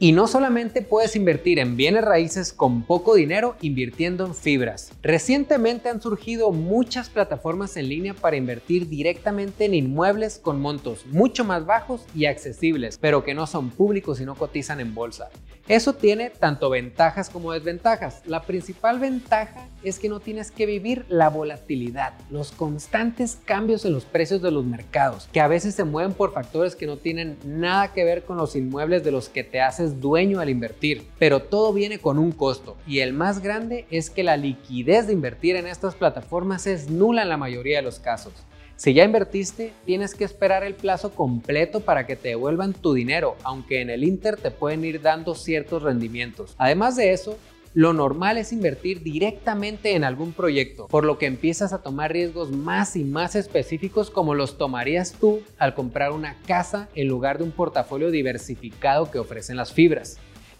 Y 0.00 0.12
no 0.12 0.28
solamente 0.28 0.80
puedes 0.80 1.16
invertir 1.16 1.58
en 1.58 1.76
bienes 1.76 2.04
raíces 2.04 2.52
con 2.52 2.82
poco 2.82 3.16
dinero 3.16 3.56
invirtiendo 3.62 4.24
en 4.26 4.32
fibras. 4.32 4.92
Recientemente 5.02 5.88
han 5.88 6.00
surgido 6.00 6.52
muchas 6.52 7.08
plataformas 7.08 7.76
en 7.76 7.88
línea 7.88 8.14
para 8.14 8.36
invertir 8.36 8.88
directamente 8.88 9.64
en 9.64 9.74
inmuebles 9.74 10.38
con 10.38 10.60
montos 10.60 11.04
mucho 11.06 11.44
más 11.44 11.66
bajos 11.66 12.06
y 12.14 12.26
accesibles, 12.26 12.96
pero 12.96 13.24
que 13.24 13.34
no 13.34 13.48
son 13.48 13.70
públicos 13.70 14.20
y 14.20 14.24
no 14.24 14.36
cotizan 14.36 14.78
en 14.78 14.94
bolsa. 14.94 15.30
Eso 15.68 15.92
tiene 15.92 16.30
tanto 16.30 16.70
ventajas 16.70 17.28
como 17.28 17.52
desventajas. 17.52 18.22
La 18.24 18.40
principal 18.40 18.98
ventaja 18.98 19.68
es 19.82 19.98
que 19.98 20.08
no 20.08 20.18
tienes 20.18 20.50
que 20.50 20.64
vivir 20.64 21.04
la 21.10 21.28
volatilidad, 21.28 22.14
los 22.30 22.52
constantes 22.52 23.38
cambios 23.44 23.84
en 23.84 23.92
los 23.92 24.06
precios 24.06 24.40
de 24.40 24.50
los 24.50 24.64
mercados, 24.64 25.28
que 25.30 25.40
a 25.40 25.46
veces 25.46 25.74
se 25.74 25.84
mueven 25.84 26.14
por 26.14 26.32
factores 26.32 26.74
que 26.74 26.86
no 26.86 26.96
tienen 26.96 27.36
nada 27.44 27.92
que 27.92 28.04
ver 28.04 28.24
con 28.24 28.38
los 28.38 28.56
inmuebles 28.56 29.04
de 29.04 29.10
los 29.10 29.28
que 29.28 29.44
te 29.44 29.60
haces 29.60 30.00
dueño 30.00 30.40
al 30.40 30.48
invertir. 30.48 31.06
Pero 31.18 31.40
todo 31.40 31.74
viene 31.74 31.98
con 31.98 32.18
un 32.18 32.32
costo 32.32 32.78
y 32.86 33.00
el 33.00 33.12
más 33.12 33.42
grande 33.42 33.84
es 33.90 34.08
que 34.08 34.24
la 34.24 34.38
liquidez 34.38 35.06
de 35.06 35.12
invertir 35.12 35.56
en 35.56 35.66
estas 35.66 35.94
plataformas 35.94 36.66
es 36.66 36.88
nula 36.88 37.20
en 37.20 37.28
la 37.28 37.36
mayoría 37.36 37.76
de 37.76 37.82
los 37.82 37.98
casos. 37.98 38.32
Si 38.78 38.94
ya 38.94 39.02
invertiste, 39.02 39.72
tienes 39.84 40.14
que 40.14 40.22
esperar 40.22 40.62
el 40.62 40.74
plazo 40.74 41.10
completo 41.10 41.80
para 41.80 42.06
que 42.06 42.14
te 42.14 42.28
devuelvan 42.28 42.74
tu 42.74 42.94
dinero, 42.94 43.34
aunque 43.42 43.80
en 43.80 43.90
el 43.90 44.04
Inter 44.04 44.36
te 44.36 44.52
pueden 44.52 44.84
ir 44.84 45.02
dando 45.02 45.34
ciertos 45.34 45.82
rendimientos. 45.82 46.54
Además 46.58 46.94
de 46.94 47.12
eso, 47.12 47.36
lo 47.74 47.92
normal 47.92 48.38
es 48.38 48.52
invertir 48.52 49.02
directamente 49.02 49.96
en 49.96 50.04
algún 50.04 50.32
proyecto, 50.32 50.86
por 50.86 51.04
lo 51.04 51.18
que 51.18 51.26
empiezas 51.26 51.72
a 51.72 51.82
tomar 51.82 52.12
riesgos 52.12 52.52
más 52.52 52.94
y 52.94 53.02
más 53.02 53.34
específicos 53.34 54.10
como 54.10 54.36
los 54.36 54.58
tomarías 54.58 55.12
tú 55.18 55.40
al 55.58 55.74
comprar 55.74 56.12
una 56.12 56.36
casa 56.46 56.88
en 56.94 57.08
lugar 57.08 57.38
de 57.38 57.44
un 57.44 57.50
portafolio 57.50 58.12
diversificado 58.12 59.10
que 59.10 59.18
ofrecen 59.18 59.56
las 59.56 59.72
fibras. 59.72 60.18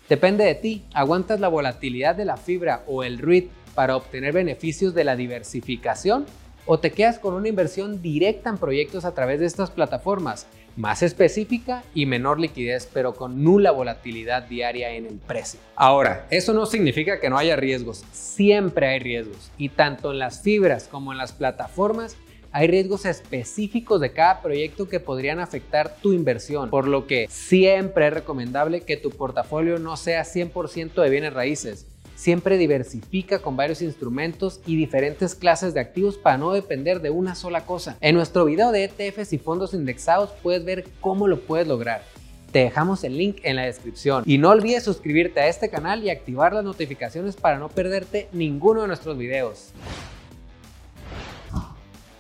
Depende 0.09 0.45
de 0.45 0.57
ti, 0.57 0.83
aguantas 0.93 1.39
la 1.39 1.47
volatilidad 1.47 2.17
de 2.17 2.25
la 2.25 2.37
fibra 2.37 2.83
o 2.89 3.05
el 3.05 3.19
REIT 3.19 3.49
para 3.77 3.95
obtener 3.95 4.33
beneficios 4.33 4.93
de 4.93 5.05
la 5.05 5.15
diversificación 5.15 6.27
o 6.71 6.79
te 6.79 6.93
quedas 6.93 7.19
con 7.19 7.33
una 7.33 7.49
inversión 7.49 8.03
directa 8.03 8.51
en 8.51 8.59
proyectos 8.59 9.07
a 9.07 9.15
través 9.15 9.41
de 9.41 9.47
estas 9.47 9.71
plataformas, 9.71 10.47
más 10.77 11.03
específica 11.03 11.83
y 11.95 12.05
menor 12.05 12.39
liquidez, 12.39 12.87
pero 12.93 13.15
con 13.15 13.43
nula 13.43 13.71
volatilidad 13.71 14.43
diaria 14.43 14.91
en 14.93 15.07
el 15.07 15.15
precio. 15.15 15.59
Ahora, 15.75 16.27
eso 16.29 16.53
no 16.53 16.67
significa 16.67 17.21
que 17.21 17.31
no 17.31 17.39
haya 17.39 17.57
riesgos, 17.57 18.05
siempre 18.13 18.87
hay 18.87 18.99
riesgos, 18.99 19.51
y 19.57 19.71
tanto 19.71 20.13
en 20.13 20.19
las 20.19 20.43
fibras 20.43 20.89
como 20.89 21.11
en 21.11 21.17
las 21.17 21.33
plataformas 21.33 22.19
hay 22.53 22.67
riesgos 22.67 23.07
específicos 23.07 23.99
de 24.03 24.13
cada 24.13 24.43
proyecto 24.43 24.91
que 24.91 25.01
podrían 25.01 25.41
afectar 25.41 25.97
tu 26.03 26.13
inversión, 26.13 26.69
por 26.69 26.87
lo 26.87 27.07
que 27.07 27.29
siempre 27.31 28.09
es 28.09 28.13
recomendable 28.13 28.83
que 28.83 28.99
tu 28.99 29.09
portafolio 29.11 29.79
no 29.79 29.97
sea 29.97 30.23
100% 30.23 31.01
de 31.01 31.11
bienes 31.11 31.33
raíces 31.33 31.87
Siempre 32.19 32.59
diversifica 32.59 33.39
con 33.39 33.57
varios 33.57 33.81
instrumentos 33.81 34.61
y 34.67 34.75
diferentes 34.75 35.37
clases 35.37 35.73
de 35.73 35.79
activos 35.79 36.19
para 36.19 36.37
no 36.37 36.51
depender 36.51 37.01
de 37.01 37.11
una 37.11 37.37
sola 37.37 37.65
cosa. 37.65 37.97
En 38.01 38.17
nuestro 38.17 38.45
video 38.45 38.73
de 38.73 38.83
ETFs 38.83 39.33
y 39.33 39.39
fondos 39.39 39.73
indexados 39.73 40.31
puedes 40.43 40.65
ver 40.65 40.89
cómo 41.01 41.29
lo 41.29 41.39
puedes 41.39 41.69
lograr. 41.69 42.03
Te 42.51 42.59
dejamos 42.59 43.05
el 43.05 43.17
link 43.17 43.37
en 43.45 43.55
la 43.55 43.67
descripción. 43.67 44.25
Y 44.27 44.39
no 44.39 44.51
olvides 44.51 44.83
suscribirte 44.83 45.39
a 45.39 45.47
este 45.47 45.71
canal 45.71 46.03
y 46.03 46.11
activar 46.11 46.53
las 46.53 46.65
notificaciones 46.65 47.37
para 47.37 47.61
no 47.61 47.69
perderte 47.69 48.27
ninguno 48.33 48.83
de 48.83 48.89
nuestros 48.89 49.17
videos. 49.17 49.71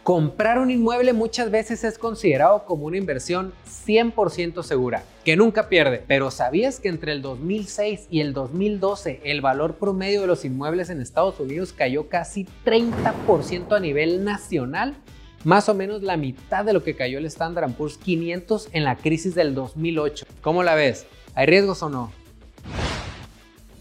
Comprar 0.08 0.58
un 0.58 0.70
inmueble 0.70 1.12
muchas 1.12 1.50
veces 1.50 1.84
es 1.84 1.98
considerado 1.98 2.64
como 2.64 2.86
una 2.86 2.96
inversión 2.96 3.52
100% 3.86 4.62
segura, 4.62 5.02
que 5.22 5.36
nunca 5.36 5.68
pierde. 5.68 6.02
Pero 6.08 6.30
¿sabías 6.30 6.80
que 6.80 6.88
entre 6.88 7.12
el 7.12 7.20
2006 7.20 8.06
y 8.08 8.22
el 8.22 8.32
2012 8.32 9.20
el 9.24 9.42
valor 9.42 9.74
promedio 9.74 10.22
de 10.22 10.26
los 10.26 10.46
inmuebles 10.46 10.88
en 10.88 11.02
Estados 11.02 11.38
Unidos 11.40 11.74
cayó 11.74 12.08
casi 12.08 12.46
30% 12.64 13.76
a 13.76 13.80
nivel 13.80 14.24
nacional? 14.24 14.94
Más 15.44 15.68
o 15.68 15.74
menos 15.74 16.02
la 16.02 16.16
mitad 16.16 16.64
de 16.64 16.72
lo 16.72 16.82
que 16.82 16.96
cayó 16.96 17.18
el 17.18 17.26
Standard 17.26 17.70
Poor's 17.74 17.98
500 17.98 18.70
en 18.72 18.84
la 18.84 18.96
crisis 18.96 19.34
del 19.34 19.54
2008. 19.54 20.24
¿Cómo 20.40 20.62
la 20.62 20.74
ves? 20.74 21.06
¿Hay 21.34 21.44
riesgos 21.44 21.82
o 21.82 21.90
no? 21.90 22.10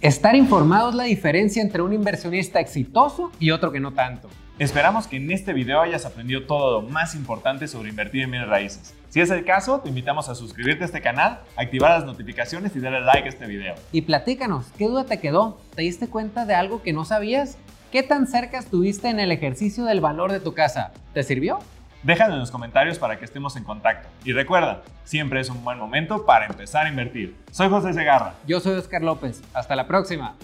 Estar 0.02 0.36
informado 0.36 0.90
es 0.90 0.96
la 0.96 1.06
diferencia 1.06 1.62
entre 1.62 1.82
un 1.82 1.94
inversionista 1.94 2.60
exitoso 2.60 3.32
y 3.40 3.52
otro 3.52 3.72
que 3.72 3.80
no 3.80 3.94
tanto. 3.94 4.28
Esperamos 4.60 5.06
que 5.06 5.18
en 5.18 5.30
este 5.30 5.54
video 5.54 5.82
hayas 5.82 6.04
aprendido 6.08 6.48
todo 6.48 6.82
lo 6.82 6.90
más 6.90 7.14
importante 7.14 7.68
sobre 7.68 7.90
invertir 7.90 8.24
en 8.24 8.32
bienes 8.32 8.50
raíces. 8.50 8.96
Si 9.10 9.22
es 9.22 9.30
el 9.30 9.46
caso, 9.46 9.82
te 9.82 9.90
invitamos 9.90 10.30
a 10.30 10.36
suscribirte 10.36 10.84
a 10.84 10.88
este 10.88 11.00
canal, 11.00 11.42
activar 11.56 11.92
las 11.92 12.06
notificaciones 12.06 12.76
y 12.76 12.80
darle 12.80 13.02
like 13.02 13.28
a 13.28 13.30
este 13.30 13.46
video. 13.46 13.76
Y 13.92 14.02
platícanos, 14.02 14.66
¿qué 14.76 14.88
duda 14.88 15.06
te 15.06 15.20
quedó? 15.20 15.60
¿Te 15.76 15.84
diste 15.84 16.08
cuenta 16.08 16.48
de 16.48 16.56
algo 16.56 16.82
que 16.82 16.92
no 16.92 17.06
sabías? 17.06 17.60
¿Qué 17.92 18.02
tan 18.02 18.26
cerca 18.26 18.58
estuviste 18.58 19.10
en 19.10 19.20
el 19.20 19.32
ejercicio 19.32 19.86
del 19.86 20.02
valor 20.02 20.32
de 20.32 20.40
tu 20.40 20.56
casa? 20.56 20.92
¿Te 21.14 21.22
sirvió? 21.22 21.60
Déjalo 22.02 22.34
en 22.34 22.40
los 22.40 22.50
comentarios 22.50 22.98
para 22.98 23.20
que 23.20 23.26
estemos 23.26 23.58
en 23.58 23.64
contacto. 23.64 24.10
Y 24.26 24.34
recuerda, 24.34 24.82
siempre 25.04 25.40
es 25.40 25.52
un 25.52 25.64
buen 25.64 25.78
momento 25.78 26.26
para 26.26 26.48
empezar 26.48 26.88
a 26.88 26.90
invertir. 26.90 27.36
Soy 27.52 27.70
José 27.70 27.94
Segarra. 27.94 28.34
Yo 28.48 28.60
soy 28.60 28.74
Oscar 28.74 29.04
López. 29.04 29.44
Hasta 29.54 29.76
la 29.76 29.86
próxima. 29.86 30.36